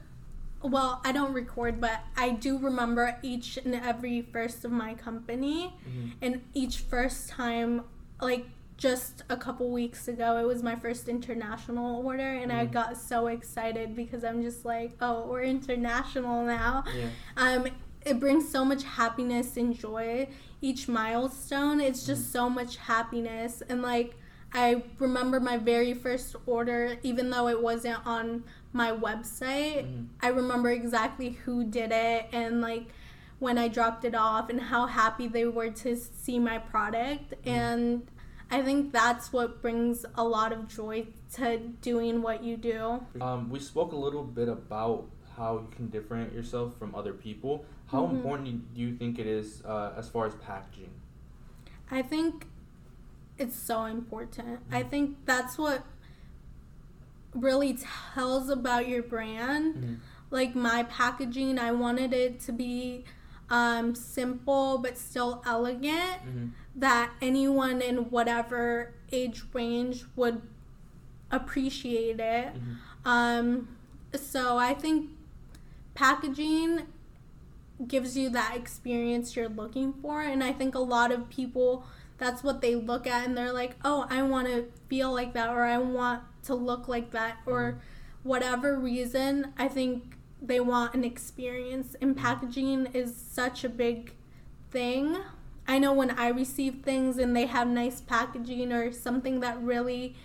well, 0.62 1.02
I 1.04 1.12
don't 1.12 1.34
record, 1.34 1.82
but 1.82 2.00
I 2.16 2.30
do 2.30 2.58
remember 2.58 3.18
each 3.22 3.58
and 3.58 3.76
every 3.76 4.22
first 4.22 4.64
of 4.64 4.72
my 4.72 4.94
company. 4.94 5.74
Mhm. 5.86 6.12
And 6.22 6.42
each 6.54 6.78
first 6.80 7.30
time, 7.30 7.84
like 8.22 8.46
just 8.78 9.24
a 9.30 9.36
couple 9.38 9.70
weeks 9.72 10.08
ago, 10.08 10.38
it 10.38 10.46
was 10.46 10.62
my 10.62 10.76
first 10.76 11.10
international 11.10 12.06
order, 12.06 12.28
and 12.34 12.52
I 12.52 12.68
Mhm. 12.68 12.72
got 12.72 12.98
so 12.98 13.28
excited 13.28 13.96
because 13.96 14.24
I'm 14.24 14.42
just 14.44 14.66
like, 14.66 14.92
oh, 15.02 15.26
we're 15.28 15.42
international 15.44 16.44
now. 16.46 16.84
Yeah. 16.96 17.08
Um, 17.36 17.68
it 18.06 18.20
brings 18.20 18.48
so 18.50 18.64
much 18.64 18.84
happiness 18.84 19.58
and 19.58 19.76
joy. 19.76 20.30
Each 20.62 20.88
milestone, 20.88 21.82
it's 21.82 22.06
just 22.06 22.32
so 22.32 22.50
much 22.50 22.78
happiness. 22.78 23.62
And 23.68 23.82
like, 23.82 24.16
I 24.54 24.84
remember 25.00 25.40
my 25.40 25.58
very 25.58 25.94
first 25.94 26.36
order, 26.46 26.98
even 27.04 27.32
though 27.32 27.48
it 27.50 27.62
wasn't 27.62 28.06
on 28.06 28.44
my 28.74 28.92
website, 28.92 29.86
Mhm. 29.86 30.08
I 30.22 30.28
remember 30.28 30.70
exactly 30.70 31.32
who 31.32 31.64
did 31.64 31.92
it 31.92 32.28
and 32.32 32.62
like 32.62 32.94
when 33.40 33.58
I 33.58 33.68
dropped 33.68 34.06
it 34.06 34.16
off 34.16 34.50
and 34.50 34.60
how 34.62 34.86
happy 34.88 35.28
they 35.28 35.46
were 35.46 35.70
to 35.70 35.96
see 35.96 36.40
my 36.40 36.58
product. 36.60 37.34
And 37.46 38.08
I 38.50 38.62
think 38.62 38.94
that's 38.94 39.34
what 39.34 39.62
brings 39.62 40.06
a 40.16 40.24
lot 40.24 40.54
of 40.54 40.68
joy 40.70 41.08
to 41.34 41.58
doing 41.82 42.22
what 42.22 42.44
you 42.44 42.56
do. 42.58 43.02
Um, 43.20 43.50
we 43.50 43.60
spoke 43.60 43.92
a 43.92 43.96
little 43.98 44.24
bit 44.24 44.48
about 44.48 45.06
how 45.36 45.56
you 45.60 45.68
can 45.76 45.90
differentiate 45.90 46.34
yourself 46.34 46.78
from 46.80 46.96
other 46.96 47.14
people. 47.14 47.66
How 47.88 48.04
Mhm. 48.08 48.12
important 48.12 48.74
do 48.74 48.82
you 48.82 48.96
think 48.96 49.20
it 49.20 49.28
is 49.28 49.62
uh, 49.66 49.94
as 49.98 50.10
far 50.10 50.26
as 50.26 50.36
packaging? 50.36 50.92
I 51.92 52.02
think 52.02 52.48
it's 53.38 53.56
so 53.56 53.84
important. 53.86 54.60
I 54.72 54.84
think 54.84 55.18
that's 55.26 55.58
what 55.58 55.84
really 57.34 57.78
tells 58.14 58.50
about 58.50 58.88
your 58.88 59.04
brand. 59.04 59.76
Mhm. 59.76 59.98
Like 60.32 60.56
my 60.56 60.84
packaging, 60.84 61.60
I 61.60 61.72
wanted 61.72 62.14
it 62.14 62.40
to 62.42 62.52
be 62.52 63.04
um, 63.50 63.96
simple 63.96 64.78
but 64.80 64.98
still 64.98 65.42
elegant 65.46 66.20
Mhm. 66.26 66.50
That 66.78 67.12
anyone 67.22 67.82
in 67.82 68.10
whatever 68.10 68.94
age 69.12 69.44
range 69.54 70.06
would 70.16 70.42
appreciate 71.32 72.20
it. 72.20 72.54
Mhm. 72.54 72.78
Um, 73.06 73.68
so 74.14 74.58
I 74.58 74.74
think 74.74 75.10
packaging 75.96 76.88
gives 77.88 78.16
you 78.18 78.30
that 78.30 78.56
experience 78.56 79.36
you're 79.36 79.50
looking 79.50 79.94
for, 79.94 80.22
and 80.22 80.44
I 80.44 80.54
think 80.54 80.76
a 80.76 80.80
lot 80.80 81.12
of 81.12 81.30
people 81.30 81.86
that's 82.18 82.44
what 82.44 82.62
they 82.62 82.74
look 82.74 83.06
at 83.06 83.28
and 83.28 83.38
they're 83.38 83.54
like, 83.54 83.76
oh, 83.86 84.08
I 84.10 84.24
want 84.24 84.48
to 84.48 84.66
feel 84.88 85.14
like 85.14 85.34
that, 85.34 85.50
or 85.50 85.66
I 85.66 85.78
want 85.78 86.24
to 86.44 86.56
look 86.56 86.88
like 86.88 87.12
that, 87.12 87.38
or 87.46 87.80
whatever 88.24 88.78
reason. 88.80 89.54
I 89.58 89.68
think 89.68 90.18
they 90.42 90.60
want 90.60 90.96
an 90.96 91.04
experience, 91.04 91.96
and 92.02 92.18
packaging 92.18 92.88
is 92.88 93.16
such 93.16 93.64
a 93.64 93.70
big 93.70 94.14
thing. 94.72 95.18
I 95.68 95.80
know 95.80 95.94
when 95.94 96.12
I 96.12 96.30
receive 96.30 96.82
things 96.84 97.18
and 97.18 97.36
they 97.36 97.46
have 97.46 97.68
nice 97.68 98.02
packaging 98.02 98.72
or 98.72 98.92
something 98.92 99.40
that 99.42 99.62
really 99.62 100.16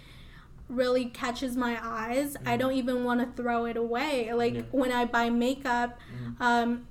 really 0.69 1.05
catches 1.07 1.55
my 1.55 1.77
eyes, 1.83 2.35
I 2.47 2.57
Mhm. 2.57 2.59
don't 2.61 2.73
even 2.73 3.05
want 3.05 3.21
to 3.21 3.43
throw 3.43 3.67
it 3.67 3.77
away. 3.77 4.33
Like 4.33 4.55
Yeah. 4.55 4.63
when 4.71 4.91
I 4.91 5.05
buy 5.05 5.29
makeup, 5.29 5.99
Mhm. 6.11 6.41
um, 6.41 6.87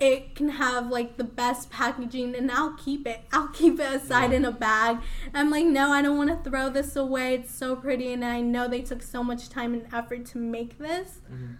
it 0.00 0.34
can 0.34 0.48
have 0.48 0.88
like 0.90 1.16
the 1.16 1.22
best 1.22 1.70
packaging 1.70 2.34
and 2.34 2.50
I'll 2.50 2.72
keep 2.72 3.06
it. 3.06 3.20
I'll 3.32 3.48
keep 3.48 3.78
it 3.78 3.94
aside 3.94 4.32
Yeah. 4.32 4.38
in 4.38 4.44
a 4.44 4.50
bag. 4.50 4.98
I'm 5.32 5.48
like, 5.50 5.66
no, 5.66 5.92
I 5.92 6.02
don't 6.02 6.16
want 6.16 6.30
to 6.30 6.50
throw 6.50 6.68
this 6.70 6.96
away. 6.96 7.34
It's 7.34 7.54
so 7.54 7.76
pretty 7.76 8.12
and 8.12 8.24
I 8.24 8.40
know 8.40 8.66
they 8.66 8.82
took 8.82 9.02
so 9.02 9.22
much 9.22 9.48
time 9.48 9.74
and 9.74 9.86
effort 9.94 10.24
to 10.26 10.38
make 10.38 10.78
this. 10.78 11.20
Mhm. 11.32 11.56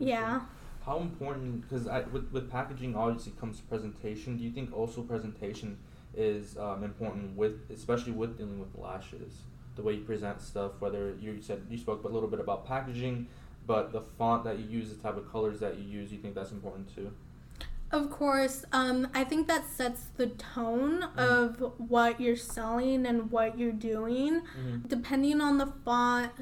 Yeah. 0.00 0.40
How 0.84 0.98
important? 0.98 1.62
Because 1.62 1.84
with 2.12 2.30
with 2.32 2.50
packaging 2.50 2.96
obviously 2.96 3.32
comes 3.40 3.60
presentation. 3.60 4.36
Do 4.36 4.44
you 4.44 4.50
think 4.50 4.76
also 4.76 5.02
presentation 5.02 5.78
is 6.16 6.56
um, 6.58 6.82
important 6.84 7.36
with, 7.36 7.70
especially 7.70 8.12
with 8.12 8.36
dealing 8.36 8.58
with 8.58 8.76
lashes? 8.76 9.42
The 9.76 9.82
way 9.82 9.94
you 9.94 10.02
present 10.02 10.40
stuff, 10.40 10.72
whether 10.80 11.14
you 11.20 11.40
said 11.40 11.62
you 11.70 11.78
spoke 11.78 12.04
a 12.04 12.08
little 12.08 12.28
bit 12.28 12.40
about 12.40 12.66
packaging, 12.66 13.28
but 13.66 13.92
the 13.92 14.00
font 14.00 14.44
that 14.44 14.58
you 14.58 14.66
use, 14.66 14.90
the 14.90 14.96
type 14.96 15.16
of 15.16 15.30
colors 15.30 15.60
that 15.60 15.78
you 15.78 15.84
use, 15.84 16.12
you 16.12 16.18
think 16.18 16.34
that's 16.34 16.52
important 16.52 16.94
too? 16.94 17.12
Of 17.92 18.10
course, 18.10 18.64
um, 18.72 19.08
I 19.14 19.22
think 19.22 19.48
that 19.48 19.66
sets 19.66 20.06
the 20.16 20.28
tone 20.28 21.02
of 21.16 21.58
what 21.76 22.18
you're 22.18 22.36
selling 22.36 23.04
and 23.04 23.30
what 23.30 23.58
you're 23.58 23.70
doing. 23.70 24.40
Mm-hmm. 24.40 24.88
Depending 24.88 25.42
on 25.42 25.58
the 25.58 25.66
font, 25.84 26.32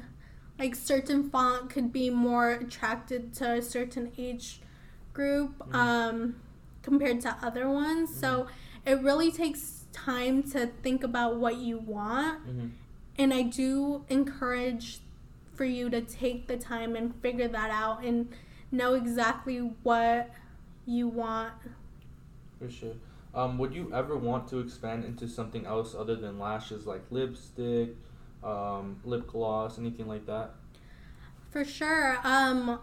like 0.61 0.75
certain 0.75 1.27
font 1.27 1.71
could 1.71 1.91
be 1.91 2.11
more 2.11 2.51
attracted 2.51 3.33
to 3.33 3.53
a 3.53 3.61
certain 3.63 4.11
age 4.15 4.61
group 5.11 5.57
Mhm. 5.57 5.73
um, 5.73 6.35
compared 6.83 7.19
to 7.19 7.35
other 7.41 7.67
ones. 7.67 8.15
So 8.15 8.45
it 8.85 9.01
really 9.01 9.31
takes 9.31 9.85
time 9.91 10.43
to 10.51 10.67
think 10.83 11.03
about 11.03 11.37
what 11.37 11.57
you 11.57 11.79
want. 11.79 12.47
Mm-hmm. 12.47 12.67
And 13.17 13.33
I 13.33 13.41
do 13.41 14.05
encourage 14.07 14.99
for 15.55 15.65
you 15.65 15.89
to 15.89 16.01
take 16.01 16.47
the 16.47 16.57
time 16.57 16.95
and 16.95 17.15
figure 17.15 17.47
that 17.47 17.71
out 17.71 18.03
and 18.03 18.29
know 18.71 18.93
exactly 18.93 19.57
what 19.81 20.29
you 20.85 21.07
want. 21.07 21.53
For 22.59 22.69
sure. 22.69 22.93
Um, 23.33 23.57
would 23.57 23.73
you 23.73 23.91
ever 23.93 24.15
want 24.15 24.47
to 24.49 24.59
expand 24.59 25.05
into 25.05 25.27
something 25.27 25.65
else 25.65 25.95
other 25.95 26.15
than 26.15 26.37
lashes, 26.37 26.85
like 26.85 27.03
lipstick, 27.09 27.95
um, 28.43 28.99
lip 29.03 29.27
gloss, 29.27 29.77
anything 29.77 30.07
like 30.07 30.25
that? 30.25 30.51
For 31.49 31.63
sure. 31.65 32.17
Um, 32.23 32.79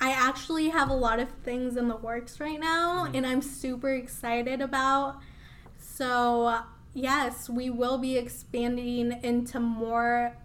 I 0.00 0.10
actually 0.10 0.68
have 0.68 0.90
a 0.90 0.94
lot 0.94 1.18
of 1.18 1.28
things 1.42 1.76
in 1.76 1.88
the 1.88 1.96
works 1.96 2.38
right 2.38 2.60
now, 2.60 3.06
Mhm. 3.06 3.16
and 3.16 3.26
I'm 3.26 3.42
super 3.42 3.90
excited 3.90 4.60
about. 4.60 5.20
So, 5.78 6.60
yes, 6.94 7.48
we 7.48 7.70
will 7.70 7.98
be 7.98 8.16
expanding 8.16 9.12
into 9.22 9.58
more 9.58 10.36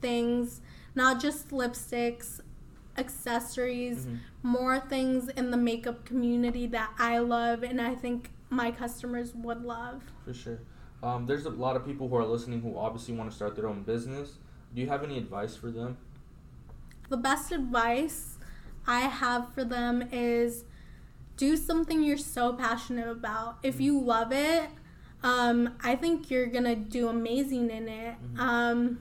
things, 0.00 0.60
not 0.94 1.20
just 1.20 1.50
lipsticks, 1.50 2.40
accessories, 2.96 4.06
Mhm. 4.06 4.18
more 4.42 4.80
things 4.80 5.28
in 5.28 5.50
the 5.50 5.56
makeup 5.56 6.04
community 6.04 6.66
that 6.68 6.90
I 6.98 7.18
love 7.18 7.62
and 7.62 7.80
I 7.80 7.94
think 7.94 8.32
my 8.50 8.70
customers 8.70 9.34
would 9.34 9.62
love. 9.62 10.02
For 10.24 10.32
sure. 10.34 10.60
Um, 11.02 11.26
there's 11.26 11.46
a 11.46 11.50
lot 11.50 11.76
of 11.76 11.84
people 11.84 12.08
who 12.08 12.16
are 12.16 12.24
listening 12.26 12.60
who 12.60 12.76
obviously 12.76 13.14
want 13.14 13.30
to 13.30 13.36
start 13.36 13.54
their 13.54 13.68
own 13.68 13.82
business. 13.82 14.32
Do 14.74 14.80
you 14.80 14.88
have 14.88 15.02
any 15.04 15.18
advice 15.18 15.54
for 15.56 15.70
them? 15.70 15.96
the 17.10 17.16
best 17.16 17.52
advice 17.52 18.36
I 18.86 19.00
have 19.00 19.50
for 19.54 19.64
them 19.64 20.06
is 20.12 20.64
do 21.38 21.56
something 21.56 22.02
you're 22.02 22.18
so 22.18 22.52
passionate 22.52 23.08
about. 23.08 23.56
If 23.62 23.80
you 23.80 23.98
love 23.98 24.30
it, 24.30 24.68
um, 25.22 25.74
I 25.82 25.96
think 25.96 26.30
you're 26.30 26.48
gonna 26.48 26.76
do 26.76 27.08
amazing 27.08 27.70
in 27.70 27.88
it. 27.88 28.16
Mhm. 28.34 28.38
Um, 28.38 28.98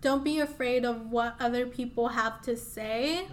don't 0.00 0.24
be 0.24 0.40
afraid 0.40 0.86
of 0.86 1.10
what 1.10 1.34
other 1.38 1.66
people 1.66 2.08
have 2.08 2.40
to 2.42 2.56
say, 2.56 3.26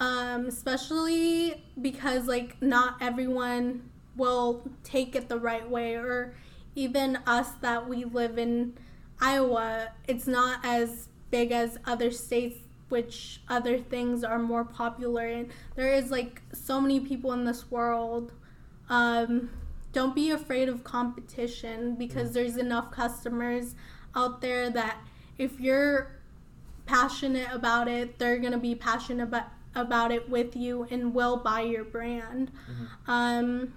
um, 0.00 0.46
especially 0.46 1.62
because 1.80 2.26
like 2.26 2.60
not 2.62 2.96
everyone 3.02 3.90
will 4.16 4.62
take 4.84 5.14
it 5.14 5.28
the 5.28 5.38
right 5.38 5.68
way, 5.68 5.96
or 5.96 6.34
even 6.74 7.16
us 7.26 7.50
that 7.60 7.88
we 7.88 8.04
live 8.04 8.38
in 8.38 8.74
Iowa, 9.20 9.90
it's 10.08 10.26
not 10.26 10.60
as 10.64 11.08
big 11.30 11.52
as 11.52 11.78
other 11.86 12.10
states 12.10 12.58
which 12.88 13.40
other 13.48 13.78
things 13.78 14.22
are 14.22 14.38
more 14.38 14.64
popular 14.64 15.26
in. 15.26 15.50
There 15.74 15.92
is 15.92 16.10
like 16.10 16.42
so 16.52 16.80
many 16.80 17.00
people 17.00 17.32
in 17.32 17.44
this 17.44 17.70
world. 17.70 18.32
Um, 18.88 19.50
don't 19.92 20.14
be 20.14 20.30
afraid 20.30 20.68
of 20.68 20.84
competition 20.84 21.94
because 21.94 22.32
there's 22.32 22.56
enough 22.56 22.90
customers 22.90 23.74
out 24.14 24.40
there 24.40 24.68
that 24.70 24.98
if 25.38 25.60
you're 25.60 26.12
passionate 26.86 27.48
about 27.52 27.88
it, 27.88 28.18
they're 28.18 28.38
gonna 28.38 28.58
be 28.58 28.74
passionate 28.74 29.24
about 29.24 29.46
about 29.76 30.12
it 30.12 30.28
with 30.30 30.54
you 30.54 30.86
and 30.90 31.12
will 31.12 31.36
buy 31.36 31.60
your 31.60 31.82
brand. 31.82 32.52
Mhm. 32.70 32.88
Um, 33.08 33.74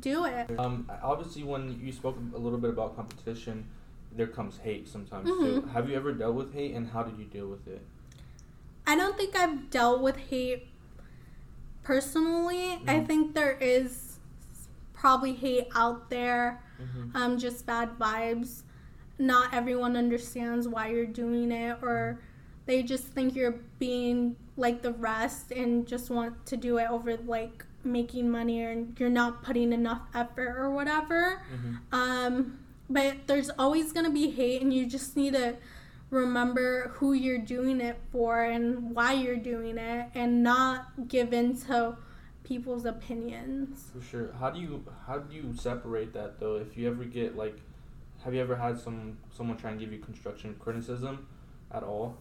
do 0.00 0.24
it. 0.24 0.58
Um, 0.58 0.90
obviously, 1.02 1.42
when 1.42 1.78
you 1.82 1.92
spoke 1.92 2.16
a 2.34 2.38
little 2.38 2.58
bit 2.58 2.70
about 2.70 2.96
competition, 2.96 3.66
there 4.14 4.26
comes 4.26 4.58
hate 4.58 4.88
sometimes 4.88 5.28
too. 5.28 5.62
Mhm. 5.62 5.70
Have 5.72 5.88
you 5.88 5.96
ever 5.96 6.12
dealt 6.12 6.34
with 6.34 6.52
hate, 6.52 6.74
and 6.74 6.88
how 6.90 7.02
did 7.02 7.18
you 7.18 7.24
deal 7.24 7.48
with 7.48 7.66
it? 7.66 7.82
I 8.86 8.96
don't 8.96 9.16
think 9.16 9.36
I've 9.36 9.70
dealt 9.70 10.02
with 10.02 10.16
hate 10.16 10.68
personally. 11.82 12.72
I 12.86 13.00
Mhm. 13.00 13.06
think 13.06 13.34
there 13.34 13.56
is 13.60 14.18
probably 14.92 15.32
hate 15.34 15.68
out 15.74 16.10
there, 16.10 16.62
Mm-hmm. 16.80 17.16
um, 17.16 17.38
just 17.38 17.66
bad 17.66 17.98
vibes. 17.98 18.62
Not 19.18 19.52
everyone 19.54 19.96
understands 19.96 20.66
why 20.68 20.88
you're 20.88 21.06
doing 21.06 21.50
it, 21.52 21.78
or 21.82 22.18
they 22.66 22.82
just 22.82 23.04
think 23.08 23.34
you're 23.34 23.56
being 23.78 24.36
like 24.56 24.82
the 24.82 24.92
rest 24.92 25.50
and 25.52 25.86
just 25.86 26.10
want 26.10 26.44
to 26.46 26.56
do 26.56 26.78
it 26.78 26.88
over 26.90 27.16
like 27.16 27.64
making 27.84 28.30
money 28.30 28.62
or 28.62 28.86
you're 28.98 29.08
not 29.08 29.42
putting 29.42 29.72
enough 29.72 30.02
effort 30.14 30.56
or 30.56 30.70
whatever. 30.70 31.42
Mm-hmm. 31.54 31.94
Um, 31.94 32.58
but 32.88 33.26
there's 33.26 33.50
always 33.58 33.92
going 33.92 34.06
to 34.06 34.12
be 34.12 34.30
hate, 34.30 34.60
and 34.60 34.72
you 34.72 34.86
just 34.86 35.16
need 35.16 35.32
to 35.32 35.56
remember 36.10 36.88
who 36.96 37.14
you're 37.14 37.38
doing 37.38 37.80
it 37.80 37.98
for 38.10 38.42
and 38.42 38.94
why 38.94 39.12
you're 39.12 39.36
doing 39.36 39.78
it, 39.78 40.06
and 40.14 40.42
not 40.42 41.08
give 41.08 41.32
in 41.32 41.56
to 41.62 41.96
people's 42.44 42.84
opinions. 42.84 43.90
For 43.94 44.02
sure. 44.04 44.34
How 44.38 44.50
do 44.50 44.60
you 44.60 44.84
how 45.06 45.18
do 45.18 45.34
you 45.34 45.54
separate 45.54 46.12
that 46.12 46.38
though? 46.38 46.56
If 46.56 46.76
you 46.76 46.88
ever 46.88 47.04
get 47.04 47.36
like, 47.36 47.56
have 48.24 48.34
you 48.34 48.40
ever 48.40 48.56
had 48.56 48.78
some 48.78 49.16
someone 49.30 49.56
try 49.56 49.70
and 49.70 49.80
give 49.80 49.92
you 49.92 49.98
construction 49.98 50.54
criticism, 50.58 51.26
at 51.70 51.82
all? 51.82 52.18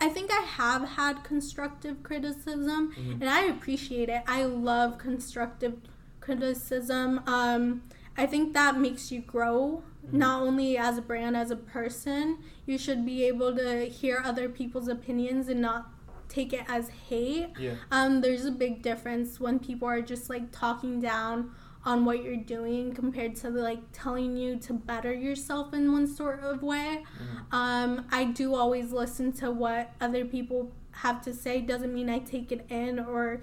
I 0.00 0.08
think 0.08 0.30
I 0.32 0.40
have 0.42 0.82
had 0.90 1.22
constructive 1.24 2.02
criticism, 2.02 2.92
Mhm. 2.96 3.20
and 3.20 3.28
I 3.28 3.42
appreciate 3.42 4.08
it. 4.08 4.22
I 4.26 4.44
love 4.44 4.96
constructive 4.98 5.76
criticism. 6.20 7.20
Um, 7.26 7.82
I 8.16 8.26
think 8.26 8.52
that 8.54 8.78
makes 8.78 9.12
you 9.12 9.20
grow, 9.20 9.82
Mhm. 10.06 10.12
not 10.14 10.42
only 10.42 10.76
as 10.78 10.96
a 10.98 11.02
brand, 11.02 11.36
as 11.36 11.50
a 11.50 11.56
person. 11.56 12.38
You 12.66 12.78
should 12.78 13.04
be 13.04 13.24
able 13.24 13.54
to 13.56 13.86
hear 13.88 14.22
other 14.24 14.48
people's 14.48 14.88
opinions 14.88 15.48
and 15.48 15.60
not 15.60 15.90
take 16.28 16.52
it 16.52 16.64
as 16.68 16.88
hate. 17.08 17.50
Yeah. 17.58 17.74
Um, 17.90 18.20
there's 18.20 18.44
a 18.44 18.52
big 18.52 18.82
difference 18.82 19.40
when 19.40 19.58
people 19.58 19.88
are 19.88 20.00
just 20.00 20.30
like 20.30 20.50
talking 20.52 21.00
down 21.00 21.50
on 21.84 22.04
what 22.04 22.22
you're 22.22 22.36
doing 22.36 22.92
compared 22.92 23.34
to 23.36 23.48
like 23.50 23.80
telling 23.92 24.36
you 24.36 24.56
to 24.58 24.72
better 24.74 25.12
yourself 25.14 25.72
in 25.72 25.90
one 25.92 26.06
sort 26.06 26.40
of 26.40 26.62
way. 26.62 27.04
Mhm. 27.18 27.54
Um, 27.54 28.06
I 28.10 28.24
do 28.24 28.54
always 28.54 28.92
listen 28.92 29.32
to 29.34 29.50
what 29.50 29.92
other 30.00 30.24
people 30.24 30.72
have 30.92 31.22
to 31.22 31.32
say. 31.32 31.60
Doesn't 31.60 31.94
mean 31.94 32.10
I 32.10 32.18
take 32.18 32.52
it 32.52 32.66
in 32.68 32.98
or 32.98 33.40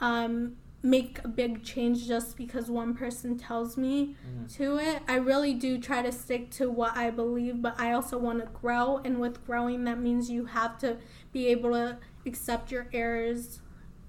um, 0.00 0.56
make 0.84 1.20
a 1.24 1.28
big 1.28 1.62
change 1.62 2.08
just 2.08 2.36
because 2.36 2.68
one 2.68 2.92
person 2.94 3.38
tells 3.38 3.76
me 3.76 4.16
Mhm. 4.26 4.52
to 4.56 4.76
it. 4.78 5.00
I 5.06 5.14
really 5.14 5.54
do 5.54 5.78
try 5.78 6.02
to 6.02 6.10
stick 6.10 6.50
to 6.52 6.68
what 6.70 6.96
I 6.96 7.10
believe, 7.10 7.62
but 7.62 7.78
I 7.80 7.92
also 7.92 8.18
want 8.18 8.40
to 8.40 8.46
grow. 8.60 8.98
And 9.04 9.20
with 9.20 9.44
growing, 9.46 9.84
that 9.84 10.00
means 10.00 10.28
you 10.28 10.46
have 10.46 10.78
to 10.78 10.96
be 11.32 11.46
able 11.48 11.70
to 11.70 11.98
accept 12.26 12.72
your 12.72 12.86
errors 12.92 13.60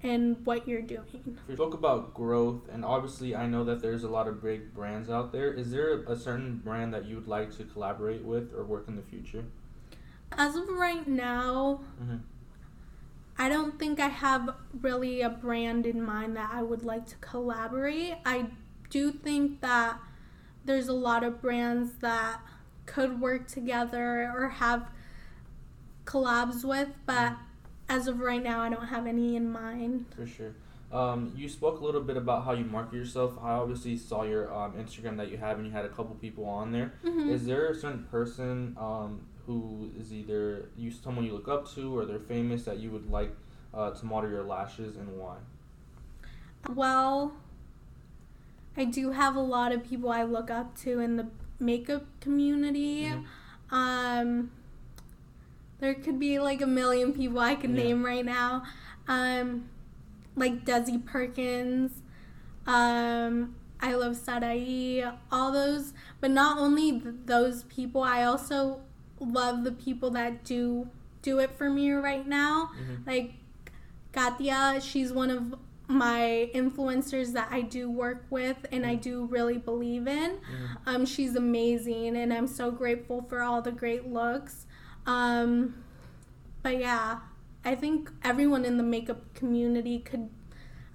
and 0.04 0.36
what 0.44 0.68
you're 0.68 0.82
doing. 0.82 1.38
We 1.48 1.54
spoke 1.54 1.74
about 1.74 2.14
growth, 2.14 2.68
and 2.70 2.84
obviously, 2.84 3.34
I 3.34 3.46
know 3.46 3.64
that 3.64 3.80
there's 3.80 4.04
a 4.04 4.08
lot 4.08 4.28
of 4.28 4.42
big 4.42 4.74
brands 4.74 5.08
out 5.08 5.32
there. 5.32 5.52
Is 5.52 5.70
there 5.70 6.02
a 6.04 6.14
certain 6.14 6.58
brand 6.58 6.92
that 6.94 7.06
you 7.06 7.16
would 7.16 7.26
like 7.26 7.56
to 7.56 7.64
collaborate 7.64 8.22
with 8.22 8.52
or 8.54 8.64
work 8.64 8.86
in 8.86 8.96
the 8.96 9.02
future? 9.02 9.44
As 10.30 10.54
of 10.54 10.68
right 10.68 11.08
now, 11.08 11.80
Mm-hmm. 12.02 12.16
I 13.36 13.48
don't 13.48 13.80
think 13.80 13.98
I 13.98 14.06
have 14.08 14.54
really 14.80 15.20
a 15.20 15.28
brand 15.28 15.86
in 15.86 16.00
mind 16.00 16.36
that 16.36 16.50
I 16.52 16.62
would 16.62 16.84
like 16.84 17.06
to 17.06 17.16
collaborate. 17.16 18.14
I 18.24 18.46
do 18.90 19.10
think 19.10 19.60
that 19.60 19.98
there's 20.64 20.86
a 20.86 20.92
lot 20.92 21.24
of 21.24 21.42
brands 21.42 21.94
that 21.94 22.40
could 22.86 23.20
work 23.20 23.48
together 23.48 24.32
or 24.36 24.50
have 24.50 24.88
collabs 26.04 26.64
with, 26.64 26.90
but 27.06 27.34
as 27.94 28.08
of 28.08 28.20
right 28.20 28.42
now, 28.42 28.60
I 28.60 28.68
don't 28.68 28.86
have 28.86 29.06
any 29.06 29.36
in 29.36 29.50
mind. 29.50 30.06
For 30.16 30.26
sure. 30.26 30.54
Um, 30.92 31.32
you 31.36 31.48
spoke 31.48 31.80
a 31.80 31.84
little 31.84 32.00
bit 32.00 32.16
about 32.16 32.44
how 32.44 32.52
you 32.52 32.64
market 32.64 32.96
yourself. 32.96 33.32
I 33.42 33.50
obviously 33.52 33.96
saw 33.96 34.22
your 34.22 34.52
um, 34.54 34.72
Instagram 34.72 35.16
that 35.16 35.30
you 35.30 35.36
have, 35.38 35.58
and 35.58 35.66
you 35.66 35.72
had 35.72 35.84
a 35.84 35.88
couple 35.88 36.14
people 36.16 36.44
on 36.44 36.72
there. 36.72 36.92
Mhm. 37.04 37.30
Is 37.30 37.46
there 37.46 37.68
a 37.68 37.74
certain 37.74 38.04
person 38.04 38.76
um, 38.78 39.20
who 39.46 39.90
is 39.98 40.12
either 40.12 40.68
you 40.76 40.90
someone 40.90 41.24
you 41.24 41.32
look 41.32 41.48
up 41.48 41.68
to 41.74 41.96
or 41.96 42.04
they're 42.04 42.18
famous 42.18 42.64
that 42.64 42.78
you 42.78 42.90
would 42.90 43.10
like 43.10 43.32
uh, 43.72 43.90
to 43.90 44.06
model 44.06 44.30
your 44.30 44.44
lashes 44.44 44.96
and 44.96 45.08
why? 45.18 45.36
Well, 46.72 47.32
I 48.76 48.84
do 48.84 49.10
have 49.10 49.36
a 49.36 49.40
lot 49.40 49.72
of 49.72 49.84
people 49.84 50.10
I 50.10 50.22
look 50.22 50.50
up 50.50 50.76
to 50.78 51.00
in 51.00 51.16
the 51.16 51.26
makeup 51.58 52.06
community. 52.20 53.04
Mm-hmm. 53.04 53.74
Um, 53.74 54.50
there 55.84 55.94
could 55.94 56.18
be 56.18 56.38
like 56.38 56.62
a 56.62 56.66
million 56.66 57.12
people 57.12 57.38
I 57.38 57.54
could 57.54 57.70
yeah. 57.70 57.84
name 57.84 58.04
right 58.04 58.24
now. 58.24 58.62
Um, 59.06 59.68
like 60.34 60.64
Desi 60.64 61.04
Perkins. 61.04 61.92
Um, 62.66 63.54
I 63.80 63.94
love 63.94 64.16
Sadai, 64.16 65.14
all 65.30 65.52
those. 65.52 65.92
But 66.20 66.30
not 66.30 66.58
only 66.58 66.92
th- 66.92 67.14
those 67.26 67.64
people, 67.64 68.02
I 68.02 68.24
also 68.24 68.80
love 69.20 69.64
the 69.64 69.72
people 69.72 70.10
that 70.10 70.42
do 70.44 70.88
do 71.20 71.38
it 71.38 71.50
for 71.56 71.68
me 71.68 71.90
right 71.92 72.26
now. 72.26 72.70
Mm-hmm. 72.80 73.10
Like 73.10 73.34
Katia, 74.12 74.80
she's 74.80 75.12
one 75.12 75.30
of 75.30 75.54
my 75.86 76.50
influencers 76.54 77.34
that 77.34 77.48
I 77.50 77.60
do 77.60 77.90
work 77.90 78.24
with 78.30 78.56
and 78.72 78.86
I 78.86 78.94
do 78.94 79.26
really 79.26 79.58
believe 79.58 80.08
in. 80.08 80.32
Mm-hmm. 80.32 80.74
Um, 80.88 81.06
she's 81.06 81.36
amazing 81.36 82.16
and 82.16 82.32
I'm 82.32 82.46
so 82.46 82.70
grateful 82.70 83.22
for 83.22 83.42
all 83.42 83.60
the 83.60 83.72
great 83.72 84.06
looks. 84.06 84.66
Um, 85.06 85.84
but 86.62 86.78
yeah, 86.78 87.18
I 87.64 87.74
think 87.74 88.10
everyone 88.22 88.64
in 88.64 88.76
the 88.76 88.82
makeup 88.82 89.34
community 89.34 89.98
could. 89.98 90.30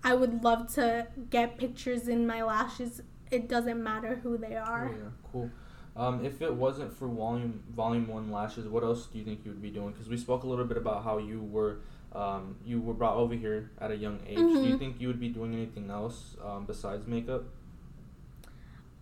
I 0.04 0.16
would 0.16 0.44
love 0.44 0.74
to 0.76 1.08
get 1.30 1.58
pictures 1.58 2.08
in 2.08 2.26
my 2.26 2.42
lashes. 2.42 3.02
It 3.32 3.50
doesn't 3.50 3.84
matter 3.84 4.16
who 4.24 4.38
they 4.38 4.56
are. 4.56 4.88
Oh, 4.88 4.98
yeah, 4.98 5.10
cool. 5.32 5.52
Um, 5.96 6.26
if 6.26 6.42
it 6.42 6.54
wasn't 6.54 6.94
for 6.94 7.08
volume 7.08 7.62
volume 7.76 8.08
one 8.08 8.32
lashes, 8.32 8.68
what 8.68 8.84
else 8.84 9.08
do 9.08 9.18
you 9.18 9.26
think 9.26 9.42
you 9.44 9.52
would 9.52 9.62
be 9.62 9.70
doing? 9.70 9.92
Because 9.92 10.08
we 10.08 10.18
spoke 10.18 10.44
a 10.44 10.48
little 10.48 10.66
bit 10.66 10.78
about 10.78 11.04
how 11.04 11.18
you 11.18 11.42
were 11.42 11.80
um, 12.14 12.56
you 12.66 12.80
were 12.80 12.94
brought 12.94 13.18
over 13.18 13.36
here 13.36 13.72
at 13.80 13.92
a 13.92 13.96
young 13.96 14.20
age. 14.28 14.38
Mm-hmm. 14.38 14.54
Do 14.56 14.62
you 14.62 14.70
mm-hmm. 14.70 14.78
think 14.78 15.02
you 15.02 15.08
would 15.08 15.20
be 15.20 15.30
doing 15.30 15.54
anything 15.54 15.90
else 15.90 16.36
um, 16.44 16.66
besides 16.66 17.06
makeup? 17.06 17.44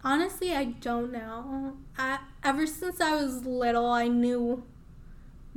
Honestly, 0.04 0.54
I 0.54 0.66
don't 0.66 1.12
know. 1.12 1.78
I, 1.98 2.20
ever 2.44 2.66
since 2.66 3.02
I 3.02 3.16
was 3.16 3.46
little, 3.46 3.90
I 3.90 4.08
knew 4.08 4.64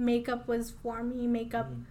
makeup 0.00 0.48
was 0.48 0.72
for 0.82 1.02
me. 1.02 1.26
Makeup. 1.26 1.70
Mm-hmm 1.70 1.82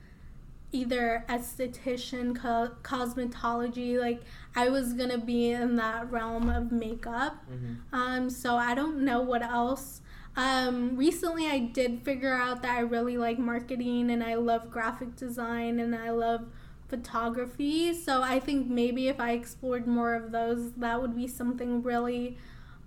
either 0.71 1.25
esthetician, 1.27 2.35
co- 2.35 2.71
cosmetology. 2.83 3.99
Like 3.99 4.21
I 4.55 4.69
was 4.69 4.93
gonna 4.93 5.17
be 5.17 5.51
in 5.51 5.75
that 5.77 6.11
realm 6.11 6.49
of 6.49 6.71
makeup. 6.71 7.45
Mm-hmm. 7.51 7.95
Um, 7.95 8.29
so 8.29 8.55
I 8.55 8.75
don't 8.75 9.03
know 9.03 9.21
what 9.21 9.41
else. 9.41 10.01
Um, 10.35 10.95
recently, 10.95 11.47
I 11.47 11.59
did 11.59 12.03
figure 12.03 12.33
out 12.33 12.61
that 12.61 12.77
I 12.77 12.81
really 12.81 13.17
like 13.17 13.39
marketing 13.39 14.09
and 14.11 14.23
I 14.23 14.35
love 14.35 14.69
graphic 14.69 15.15
design 15.15 15.79
and 15.79 15.95
I 15.95 16.11
love 16.11 16.45
photography. 16.87 17.93
So 17.93 18.21
I 18.21 18.39
think 18.39 18.67
maybe 18.67 19.07
if 19.07 19.19
I 19.19 19.31
explored 19.31 19.87
more 19.87 20.13
of 20.13 20.31
those, 20.31 20.71
that 20.73 21.01
would 21.01 21.15
be 21.15 21.27
something 21.27 21.81
really, 21.83 22.37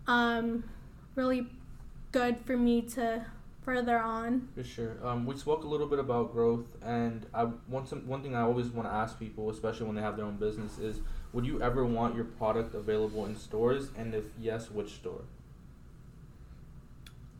um, 0.07 0.65
really 1.15 1.49
good 2.13 2.39
for 2.45 2.57
me 2.57 2.83
to 2.83 3.27
further 3.65 3.99
on. 3.99 4.49
For 4.55 4.65
sure. 4.65 4.97
Um, 5.05 5.27
we 5.27 5.37
spoke 5.37 5.65
a 5.65 5.67
little 5.67 5.87
bit 5.87 5.99
about 5.99 6.33
growth, 6.33 6.67
and 6.83 7.27
I 7.33 7.45
one 7.45 7.87
some, 7.87 8.07
one 8.07 8.23
thing 8.23 8.35
I 8.35 8.43
always 8.43 8.69
want 8.69 8.89
to 8.89 8.95
ask 8.95 9.19
people, 9.19 9.51
especially 9.51 9.87
when 9.87 9.97
they 9.97 10.03
have 10.03 10.17
their 10.17 10.27
own 10.27 10.37
business, 10.37 10.79
is 10.79 11.01
would 11.33 11.47
you 11.47 11.63
ever 11.63 11.85
want 11.85 12.15
your 12.15 12.25
product 12.25 12.75
available 12.75 13.25
in 13.27 13.37
stores, 13.37 13.89
and 13.97 14.15
if 14.15 14.25
yes, 14.39 14.71
which 14.71 14.95
store? 14.95 15.23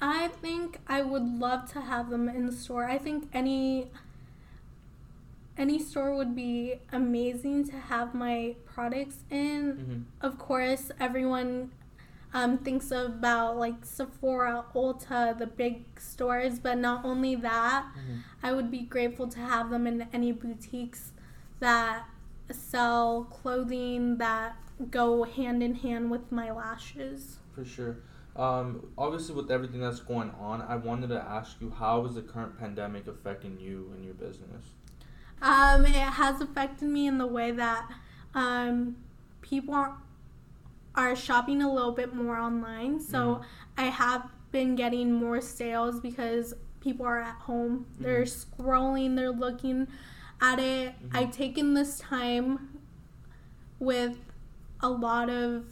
I 0.01 0.29
think 0.29 0.81
I 0.89 1.03
would 1.03 1.39
love 1.39 1.71
to 1.73 1.81
have 1.81 2.11
them 2.11 2.29
in 2.29 2.47
the 2.47 2.53
store. 2.53 2.89
I 2.89 2.99
think 2.99 3.29
any 3.33 3.91
any 5.57 5.79
store 5.79 6.15
would 6.17 6.35
be 6.35 6.81
amazing 6.93 7.69
to 7.69 7.77
have 7.77 8.15
my 8.15 8.57
products 8.65 9.19
in. 9.31 9.73
Mm-hmm. 9.73 10.27
Of 10.27 10.39
course, 10.39 10.91
everyone 10.99 11.71
um, 12.35 12.59
thinks 12.59 12.91
about 12.91 13.59
like 13.59 13.85
Sephora, 13.85 14.65
Ulta, 14.75 15.39
the 15.39 15.47
big 15.47 15.85
stores, 15.99 16.59
but 16.59 16.79
not 16.79 17.05
only 17.05 17.35
that, 17.37 17.85
mm-hmm. 17.85 18.19
I 18.43 18.53
would 18.53 18.71
be 18.71 18.81
grateful 18.81 19.29
to 19.29 19.39
have 19.39 19.71
them 19.71 19.87
in 19.87 20.09
any 20.13 20.33
boutiques 20.33 21.13
that 21.61 22.05
sell 22.51 23.25
clothing 23.25 24.19
that 24.19 24.57
go 24.91 25.25
hand 25.25 25.63
in 25.63 25.75
hand 25.77 26.11
with 26.11 26.33
my 26.33 26.51
lashes. 26.51 27.39
For 27.55 27.65
sure. 27.65 27.99
Um, 28.35 28.89
obviously, 28.97 29.35
with 29.35 29.51
everything 29.51 29.81
that's 29.81 30.01
going 30.01 30.31
on, 30.41 30.63
I 30.63 30.77
wanted 30.77 31.09
to 31.09 31.21
ask 31.21 31.61
you 31.61 31.71
how 31.71 32.07
is 32.07 32.15
the 32.15 32.23
current 32.23 32.59
pandemic 32.59 33.07
affecting 33.07 33.59
you 33.61 33.93
and 33.95 34.05
your 34.05 34.15
business? 34.15 34.65
Um, 35.43 35.85
it 35.85 35.95
has 35.95 36.41
affected 36.41 36.89
me 36.89 37.07
in 37.07 37.19
the 37.19 37.27
way 37.27 37.51
that 37.51 37.91
um, 38.35 38.97
people 39.43 39.75
are 39.75 39.99
are 40.95 41.17
shopping 41.17 41.63
a 41.63 41.73
little 41.73 41.93
bit 41.93 42.15
more 42.15 42.37
online. 42.37 43.01
So 43.01 43.19
mm 43.19 43.45
I 43.79 43.85
have 43.85 44.29
been 44.51 44.77
getting 44.77 45.11
more 45.11 45.41
sales 45.41 45.99
because 45.99 46.53
people 46.81 47.07
are 47.07 47.21
at 47.21 47.37
home. 47.37 47.87
mm 47.99 48.03
They're 48.03 48.23
scrolling, 48.25 49.17
they're 49.17 49.31
looking 49.31 49.89
at 50.41 50.59
it. 50.59 50.93
Mm-hmm. 50.93 51.17
I've 51.17 51.31
taken 51.31 51.75
this 51.75 51.99
time 51.99 52.81
with 53.79 54.19
a 54.81 54.91
lot 54.91 55.31
of 55.31 55.65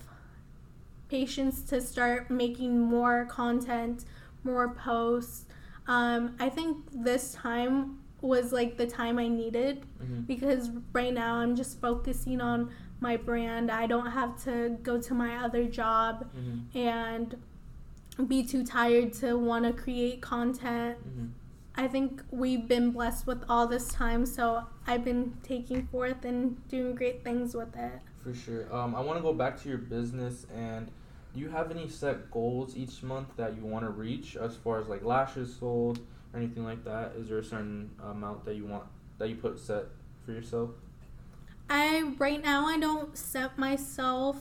patience 1.08 1.62
to 1.62 1.80
start 1.80 2.30
making 2.30 2.80
more 2.80 3.26
content, 3.26 4.04
more 4.44 4.72
posts. 4.74 5.46
Um, 5.86 6.36
I 6.38 6.48
think 6.48 6.78
this 6.92 7.34
time 7.34 7.98
was 8.20 8.52
like 8.52 8.76
the 8.76 8.86
time 8.86 9.18
I 9.18 9.28
needed 9.28 9.84
mm-hmm. 10.02 10.20
because 10.22 10.70
right 10.92 11.12
now 11.12 11.36
I'm 11.36 11.56
just 11.56 11.80
focusing 11.80 12.40
on 12.40 12.70
my 13.00 13.16
brand. 13.16 13.70
I 13.70 13.86
don't 13.86 14.10
have 14.10 14.42
to 14.44 14.76
go 14.82 15.00
to 15.00 15.14
my 15.14 15.36
other 15.36 15.64
job 15.64 16.28
mm-hmm. 16.36 16.78
and 16.78 17.36
be 18.26 18.44
too 18.44 18.64
tired 18.64 19.12
to 19.14 19.38
want 19.38 19.64
to 19.64 19.72
create 19.72 20.20
content. 20.20 20.98
Mm-hmm. 20.98 21.26
I 21.76 21.88
think 21.88 22.22
we've 22.30 22.66
been 22.66 22.90
blessed 22.90 23.26
with 23.26 23.42
all 23.48 23.66
this 23.66 23.88
time, 23.88 24.26
so 24.26 24.64
I've 24.86 25.04
been 25.04 25.36
taking 25.42 25.86
forth 25.86 26.24
and 26.24 26.68
doing 26.68 26.94
great 26.94 27.24
things 27.24 27.54
with 27.54 27.74
it. 27.76 28.00
For 28.22 28.34
sure. 28.34 28.74
Um, 28.74 28.94
I 28.94 29.00
want 29.00 29.18
to 29.18 29.22
go 29.22 29.32
back 29.32 29.60
to 29.62 29.68
your 29.68 29.78
business 29.78 30.46
and 30.54 30.90
do 31.32 31.40
you 31.40 31.48
have 31.48 31.70
any 31.70 31.88
set 31.88 32.30
goals 32.30 32.76
each 32.76 33.02
month 33.02 33.28
that 33.36 33.56
you 33.56 33.64
want 33.64 33.84
to 33.84 33.90
reach 33.90 34.36
as 34.36 34.56
far 34.56 34.80
as 34.80 34.88
like 34.88 35.04
lashes 35.04 35.54
sold 35.54 36.00
or 36.32 36.40
anything 36.40 36.64
like 36.64 36.84
that? 36.84 37.12
Is 37.16 37.28
there 37.28 37.38
a 37.38 37.44
certain 37.44 37.90
amount 38.02 38.44
that 38.44 38.56
you 38.56 38.66
want 38.66 38.84
that 39.18 39.28
you 39.28 39.36
put 39.36 39.58
set 39.58 39.84
for 40.24 40.32
yourself? 40.32 40.70
I 41.70 42.14
right 42.18 42.42
now 42.42 42.66
I 42.66 42.78
don't 42.78 43.16
set 43.16 43.56
myself 43.56 44.38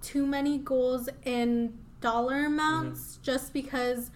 too 0.00 0.24
many 0.24 0.56
goals 0.56 1.08
in 1.24 1.78
dollar 2.00 2.46
amounts 2.46 3.14
mm-hmm. 3.14 3.22
just 3.24 3.52
because 3.52 4.12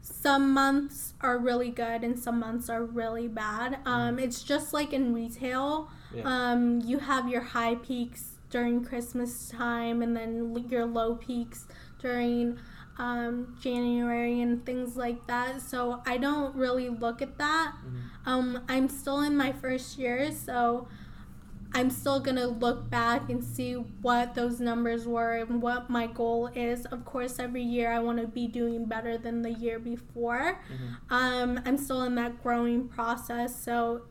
some 0.00 0.52
months 0.52 1.14
are 1.20 1.38
really 1.38 1.70
good 1.70 2.02
and 2.02 2.18
some 2.18 2.40
months 2.40 2.68
are 2.68 2.84
really 2.84 3.28
bad. 3.28 3.78
Um, 3.86 4.16
mm-hmm. 4.16 4.18
It's 4.18 4.42
just 4.42 4.72
like 4.72 4.92
in 4.92 5.14
retail. 5.14 5.88
Yeah. 6.14 6.22
Um, 6.26 6.80
you 6.84 6.98
have 6.98 7.28
your 7.28 7.40
high 7.42 7.76
peaks 7.76 8.38
during 8.50 8.84
Christmas 8.84 9.48
time 9.48 10.02
and 10.02 10.16
then 10.16 10.66
your 10.68 10.84
low 10.84 11.14
peaks 11.14 11.66
during 12.00 12.58
um, 12.98 13.56
January 13.60 14.40
and 14.40 14.64
things 14.66 14.96
like 14.96 15.26
that. 15.26 15.62
So 15.62 16.02
I 16.06 16.18
don't 16.18 16.54
really 16.54 16.88
look 16.88 17.22
at 17.22 17.38
that. 17.38 17.72
Mm-hmm. 17.78 18.28
Um, 18.28 18.64
I'm 18.68 18.88
still 18.88 19.20
in 19.20 19.36
my 19.36 19.52
first 19.52 19.98
year, 19.98 20.30
so 20.32 20.86
I'm 21.74 21.90
still 21.90 22.20
going 22.20 22.36
to 22.36 22.46
look 22.46 22.88
back 22.88 23.28
and 23.28 23.42
see 23.42 23.72
what 23.74 24.34
those 24.34 24.60
numbers 24.60 25.08
were 25.08 25.34
and 25.38 25.60
what 25.60 25.90
my 25.90 26.06
goal 26.06 26.48
is. 26.54 26.86
Of 26.86 27.04
course, 27.04 27.40
every 27.40 27.64
year 27.64 27.90
I 27.90 27.98
want 27.98 28.20
to 28.20 28.28
be 28.28 28.46
doing 28.46 28.84
better 28.84 29.18
than 29.18 29.42
the 29.42 29.50
year 29.50 29.80
before. 29.80 30.60
Mm-hmm. 30.72 31.14
Um, 31.14 31.60
I'm 31.66 31.76
still 31.76 32.02
in 32.02 32.14
that 32.14 32.40
growing 32.44 32.86
process. 32.86 33.60
So 33.60 34.02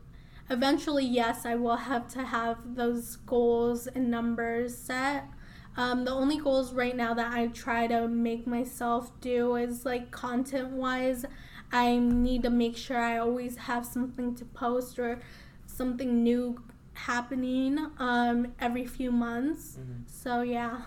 eventually, 0.49 1.06
yes, 1.06 1.45
I 1.45 1.56
will 1.56 1.78
have 1.78 2.10
to 2.10 2.23
have 2.23 2.76
those 2.76 3.15
goals 3.15 3.88
and 3.88 4.12
numbers 4.12 4.78
set. 4.78 5.30
Um, 5.77 6.04
the 6.04 6.12
only 6.12 6.38
goals 6.38 6.73
right 6.73 6.96
now 6.96 7.13
that 7.13 7.31
I 7.31 7.48
try 7.48 7.88
to 7.88 8.10
make 8.10 8.46
myself 8.46 9.10
do 9.21 9.56
is 9.56 9.85
like 9.85 10.12
content 10.12 10.71
wise, 10.71 11.25
I 11.71 11.98
need 11.98 12.44
to 12.44 12.50
make 12.50 12.75
sure 12.75 13.00
I 13.00 13.17
always 13.17 13.56
have 13.56 13.85
something 13.85 14.35
to 14.35 14.46
post 14.46 15.00
or 15.00 15.19
something 15.65 16.21
new 16.21 16.62
happening 16.94 17.79
um, 18.00 18.54
every 18.60 18.85
few 18.85 19.12
months. 19.12 19.77
Mm-hmm. 19.79 20.04
So 20.08 20.41
yeah. 20.41 20.81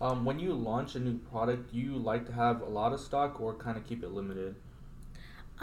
Um, 0.00 0.24
when 0.24 0.38
you 0.38 0.52
launch 0.52 0.94
a 0.94 1.00
new 1.00 1.18
product, 1.18 1.72
do 1.72 1.78
you 1.78 1.96
like 1.96 2.26
to 2.26 2.32
have 2.32 2.60
a 2.60 2.68
lot 2.68 2.92
of 2.92 3.00
stock 3.00 3.40
or 3.40 3.54
kind 3.54 3.76
of 3.76 3.86
keep 3.86 4.02
it 4.02 4.10
limited? 4.10 4.54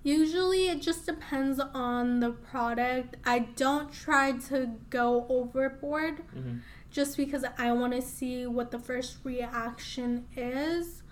Usually, 0.04 0.68
it 0.68 0.82
just 0.82 1.06
depends 1.06 1.60
on 1.60 2.20
the 2.20 2.32
product. 2.32 3.16
I 3.26 3.40
don't 3.40 3.94
try 3.94 4.34
to 4.50 4.72
go 4.90 5.26
overboard 5.30 6.18
mm-hmm. 6.36 6.58
just 6.92 7.18
because 7.18 7.46
I 7.58 7.72
want 7.72 7.94
to 7.94 8.02
see 8.02 8.46
what 8.46 8.72
the 8.72 8.80
first 8.80 9.18
reaction 9.24 10.26
is. 10.36 11.04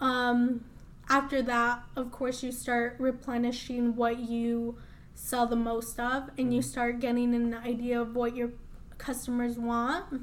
Um, 0.00 0.64
after 1.08 1.42
that, 1.42 1.82
of 1.96 2.12
course, 2.12 2.42
you 2.42 2.52
start 2.52 2.96
replenishing 2.98 3.96
what 3.96 4.20
you 4.20 4.76
sell 5.22 5.46
the 5.46 5.56
most 5.56 6.00
of, 6.00 6.30
and 6.38 6.52
you 6.54 6.62
start 6.62 6.98
getting 6.98 7.34
an 7.34 7.54
idea 7.54 8.00
of 8.00 8.16
what 8.16 8.34
your 8.34 8.50
customers 8.98 9.58
want. 9.58 10.22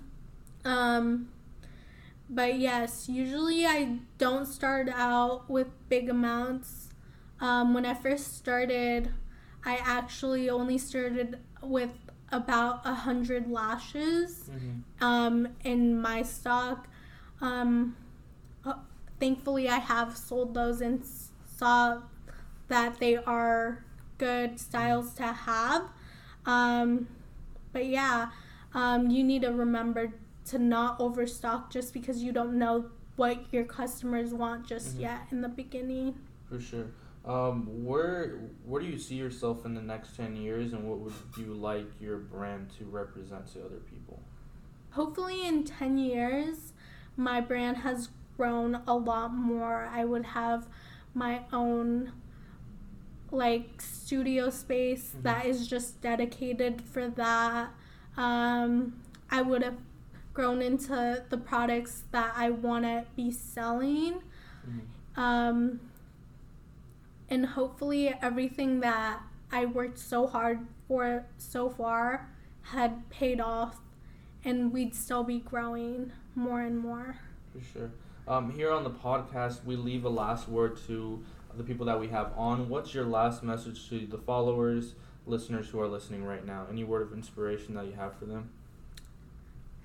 Um, 0.65 1.29
but 2.29 2.57
yes, 2.57 3.07
usually 3.07 3.65
I 3.65 3.99
don't 4.17 4.45
start 4.47 4.89
out 4.89 5.49
with 5.49 5.67
big 5.87 6.09
amounts. 6.09 6.89
Um, 7.39 7.73
when 7.73 7.85
I 7.85 7.93
first 7.93 8.35
started, 8.37 9.11
I 9.63 9.75
actually 9.77 10.49
only 10.49 10.77
started 10.77 11.39
with 11.61 11.91
about 12.31 12.81
a 12.85 12.93
hundred 12.93 13.49
lashes 13.49 14.49
Mm-hmm. 14.51 15.03
um, 15.03 15.47
in 15.63 16.01
my 16.01 16.23
stock. 16.23 16.87
Um, 17.39 17.95
uh, 18.65 18.73
thankfully, 19.19 19.69
I 19.69 19.77
have 19.77 20.17
sold 20.17 20.53
those 20.55 20.81
and 20.81 21.03
saw 21.45 22.01
that 22.67 22.99
they 22.99 23.15
are 23.15 23.85
good 24.17 24.59
styles 24.59 25.13
to 25.15 25.23
have. 25.23 25.89
Um, 26.45 27.07
but 27.73 27.85
yeah, 27.85 28.29
um, 28.73 29.09
you 29.09 29.23
need 29.23 29.41
to 29.43 29.49
remember 29.51 30.13
to 30.45 30.57
not 30.59 30.99
overstock 30.99 31.69
just 31.71 31.93
because 31.93 32.23
you 32.23 32.31
don't 32.31 32.57
know 32.57 32.85
what 33.15 33.51
your 33.51 33.63
customers 33.63 34.33
want 34.33 34.65
just 34.65 34.97
Mhm. 34.97 35.01
yet 35.01 35.21
in 35.31 35.41
the 35.41 35.49
beginning. 35.49 36.15
For 36.49 36.59
sure. 36.59 36.85
Um, 37.25 37.83
where 37.83 38.37
where 38.65 38.81
do 38.81 38.87
you 38.87 38.97
see 38.97 39.15
yourself 39.15 39.65
in 39.65 39.73
the 39.73 39.81
next 39.81 40.15
ten 40.15 40.35
years, 40.37 40.71
and 40.71 40.87
what 40.89 40.99
would 40.99 41.13
you 41.37 41.53
like 41.53 41.99
your 41.99 42.17
brand 42.17 42.69
to 42.77 42.85
represent 42.85 43.47
to 43.47 43.65
other 43.65 43.81
people? 43.91 44.21
Hopefully, 44.91 45.45
in 45.45 45.63
10 45.65 45.97
years, 45.97 46.73
my 47.17 47.41
brand 47.41 47.77
has 47.77 48.09
grown 48.37 48.75
a 48.87 48.95
lot 48.95 49.33
more. 49.33 49.85
I 49.91 50.05
would 50.05 50.25
have 50.27 50.67
my 51.13 51.41
own 51.51 52.13
like 53.31 53.81
studio 53.81 54.49
space 54.49 55.13
Mhm. 55.17 55.23
that 55.23 55.45
is 55.45 55.67
just 55.67 56.01
dedicated 56.01 56.81
for 56.81 57.09
that. 57.09 57.71
Um, 58.15 59.01
I 59.29 59.41
would 59.41 59.63
have 59.63 59.77
grown 60.33 60.61
into 60.61 61.23
the 61.29 61.37
products 61.37 62.03
that 62.11 62.33
I 62.35 62.49
want 62.51 62.85
to 62.85 63.05
be 63.15 63.31
selling. 63.31 64.21
Mhm. 64.67 65.19
Um, 65.19 65.79
and 67.29 67.45
hopefully, 67.45 68.13
everything 68.21 68.79
that 68.81 69.21
I 69.51 69.65
worked 69.65 69.97
so 69.99 70.27
hard 70.27 70.67
for 70.87 71.25
so 71.37 71.69
far 71.69 72.29
had 72.61 73.09
paid 73.09 73.39
off, 73.41 73.81
and 74.45 74.71
we'd 74.71 74.93
still 74.95 75.23
be 75.23 75.39
growing 75.39 76.11
more 76.35 76.61
and 76.61 76.77
more. 76.77 77.17
For 77.53 77.61
sure. 77.61 77.91
Um, 78.27 78.51
here 78.51 78.71
on 78.71 78.83
the 78.83 78.89
podcast, 78.91 79.63
we 79.65 79.75
leave 79.75 80.03
a 80.05 80.09
last 80.09 80.47
word 80.49 80.77
to 80.87 81.23
the 81.57 81.63
people 81.63 81.85
that 81.87 81.99
we 81.99 82.07
have 82.09 82.31
on. 82.37 82.69
What's 82.69 82.93
your 82.93 83.05
last 83.05 83.43
message 83.43 83.89
to 83.89 84.05
the 84.05 84.17
followers, 84.17 84.93
listeners 85.25 85.69
who 85.69 85.79
are 85.79 85.87
listening 85.87 86.23
right 86.23 86.45
now? 86.45 86.67
Any 86.71 86.83
word 86.83 87.01
of 87.01 87.13
inspiration 87.13 87.73
that 87.75 87.85
you 87.87 87.93
have 87.93 88.15
for 88.17 88.25
them? 88.25 88.49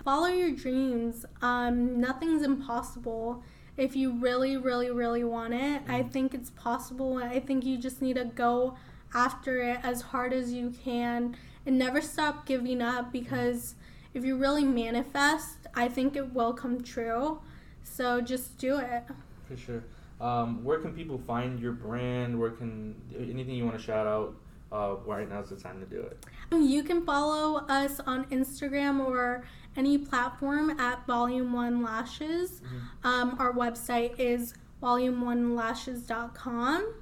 Follow 0.04 0.26
your 0.26 0.50
dreams. 0.50 1.24
Um, 1.40 2.00
nothing's 2.00 2.42
impossible. 2.42 3.42
If 3.76 3.96
you 3.96 4.12
really, 4.12 4.56
really, 4.56 4.90
really 4.90 5.24
want 5.24 5.54
it, 5.54 5.82
I 5.88 6.02
Mhm. 6.02 6.10
think 6.10 6.34
it's 6.34 6.50
possible. 6.50 7.16
I 7.18 7.40
think 7.40 7.64
you 7.64 7.78
just 7.78 8.02
need 8.02 8.16
to 8.16 8.24
go 8.26 8.76
after 9.14 9.58
it 9.62 9.78
as 9.82 10.02
hard 10.02 10.32
as 10.32 10.52
you 10.52 10.70
can 10.70 11.36
and 11.64 11.78
never 11.78 12.00
stop 12.00 12.44
giving 12.44 12.82
up 12.82 13.12
because 13.12 13.76
if 14.12 14.24
you 14.24 14.36
really 14.36 14.64
manifest, 14.64 15.66
I 15.74 15.88
think 15.88 16.16
it 16.16 16.34
will 16.34 16.52
come 16.52 16.82
true. 16.82 17.40
So 17.82 18.20
just 18.20 18.58
do 18.58 18.78
it. 18.78 19.04
For 19.46 19.56
sure. 19.56 19.84
Um, 20.22 20.62
where 20.62 20.78
can 20.78 20.94
people 20.94 21.20
find 21.26 21.58
your 21.58 21.72
brand? 21.72 22.38
Where 22.38 22.50
can 22.50 22.94
anything 23.18 23.56
you 23.56 23.64
want 23.64 23.76
to 23.76 23.82
shout 23.82 24.06
out? 24.06 24.36
Uh, 24.70 24.94
right 25.04 25.28
now's 25.28 25.50
the 25.50 25.56
time 25.56 25.80
to 25.80 25.86
do 25.86 26.00
it. 26.00 26.24
You 26.50 26.82
can 26.82 27.04
follow 27.04 27.58
us 27.66 28.00
on 28.06 28.24
Instagram 28.26 29.04
or 29.04 29.44
any 29.76 29.98
platform 29.98 30.80
at 30.80 31.06
Volume 31.06 31.52
One 31.52 31.82
Lashes. 31.82 32.62
Um, 33.04 33.36
our 33.38 33.52
website 33.52 34.18
is 34.18 34.54
volume1lashes.com. 34.82 36.94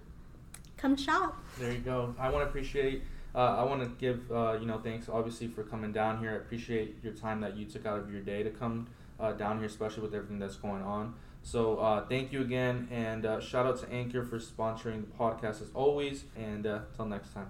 Come 0.77 0.97
shop. 0.97 1.41
There 1.59 1.73
you 1.73 1.79
go. 1.79 2.15
I 2.19 2.29
want 2.31 2.45
to 2.45 2.49
appreciate. 2.49 3.03
Uh, 3.35 3.59
I 3.59 3.65
want 3.65 3.83
to 3.83 3.89
give 4.01 4.31
uh, 4.33 4.57
you 4.59 4.67
know 4.67 4.79
thanks 4.79 5.09
obviously 5.09 5.47
for 5.47 5.63
coming 5.63 5.93
down 5.93 6.19
here. 6.19 6.33
I 6.33 6.37
appreciate 6.37 6.97
your 7.05 7.13
time 7.13 7.41
that 7.43 7.57
you 7.57 7.67
took 7.67 7.87
out 7.87 8.01
of 8.01 8.11
your 8.11 8.23
day 8.23 8.43
to 8.43 8.51
come 8.51 8.89
uh, 9.21 9.33
down 9.33 9.59
here, 9.59 9.67
especially 9.67 10.03
with 10.03 10.15
everything 10.15 10.39
that's 10.39 10.57
going 10.57 10.83
on. 10.83 11.15
So 11.43 11.79
uh, 11.79 12.07
thank 12.07 12.33
you 12.33 12.43
again, 12.43 12.89
and 12.91 13.25
uh, 13.27 13.41
shout 13.41 13.67
out 13.67 13.79
to 13.81 13.91
Anchor 13.93 14.25
for 14.25 14.39
sponsoring 14.39 15.03
the 15.03 15.13
podcast 15.19 15.63
as 15.63 15.71
always. 15.75 16.25
And 16.37 16.67
uh, 16.67 16.81
till 16.97 17.07
next 17.07 17.33
time. 17.35 17.49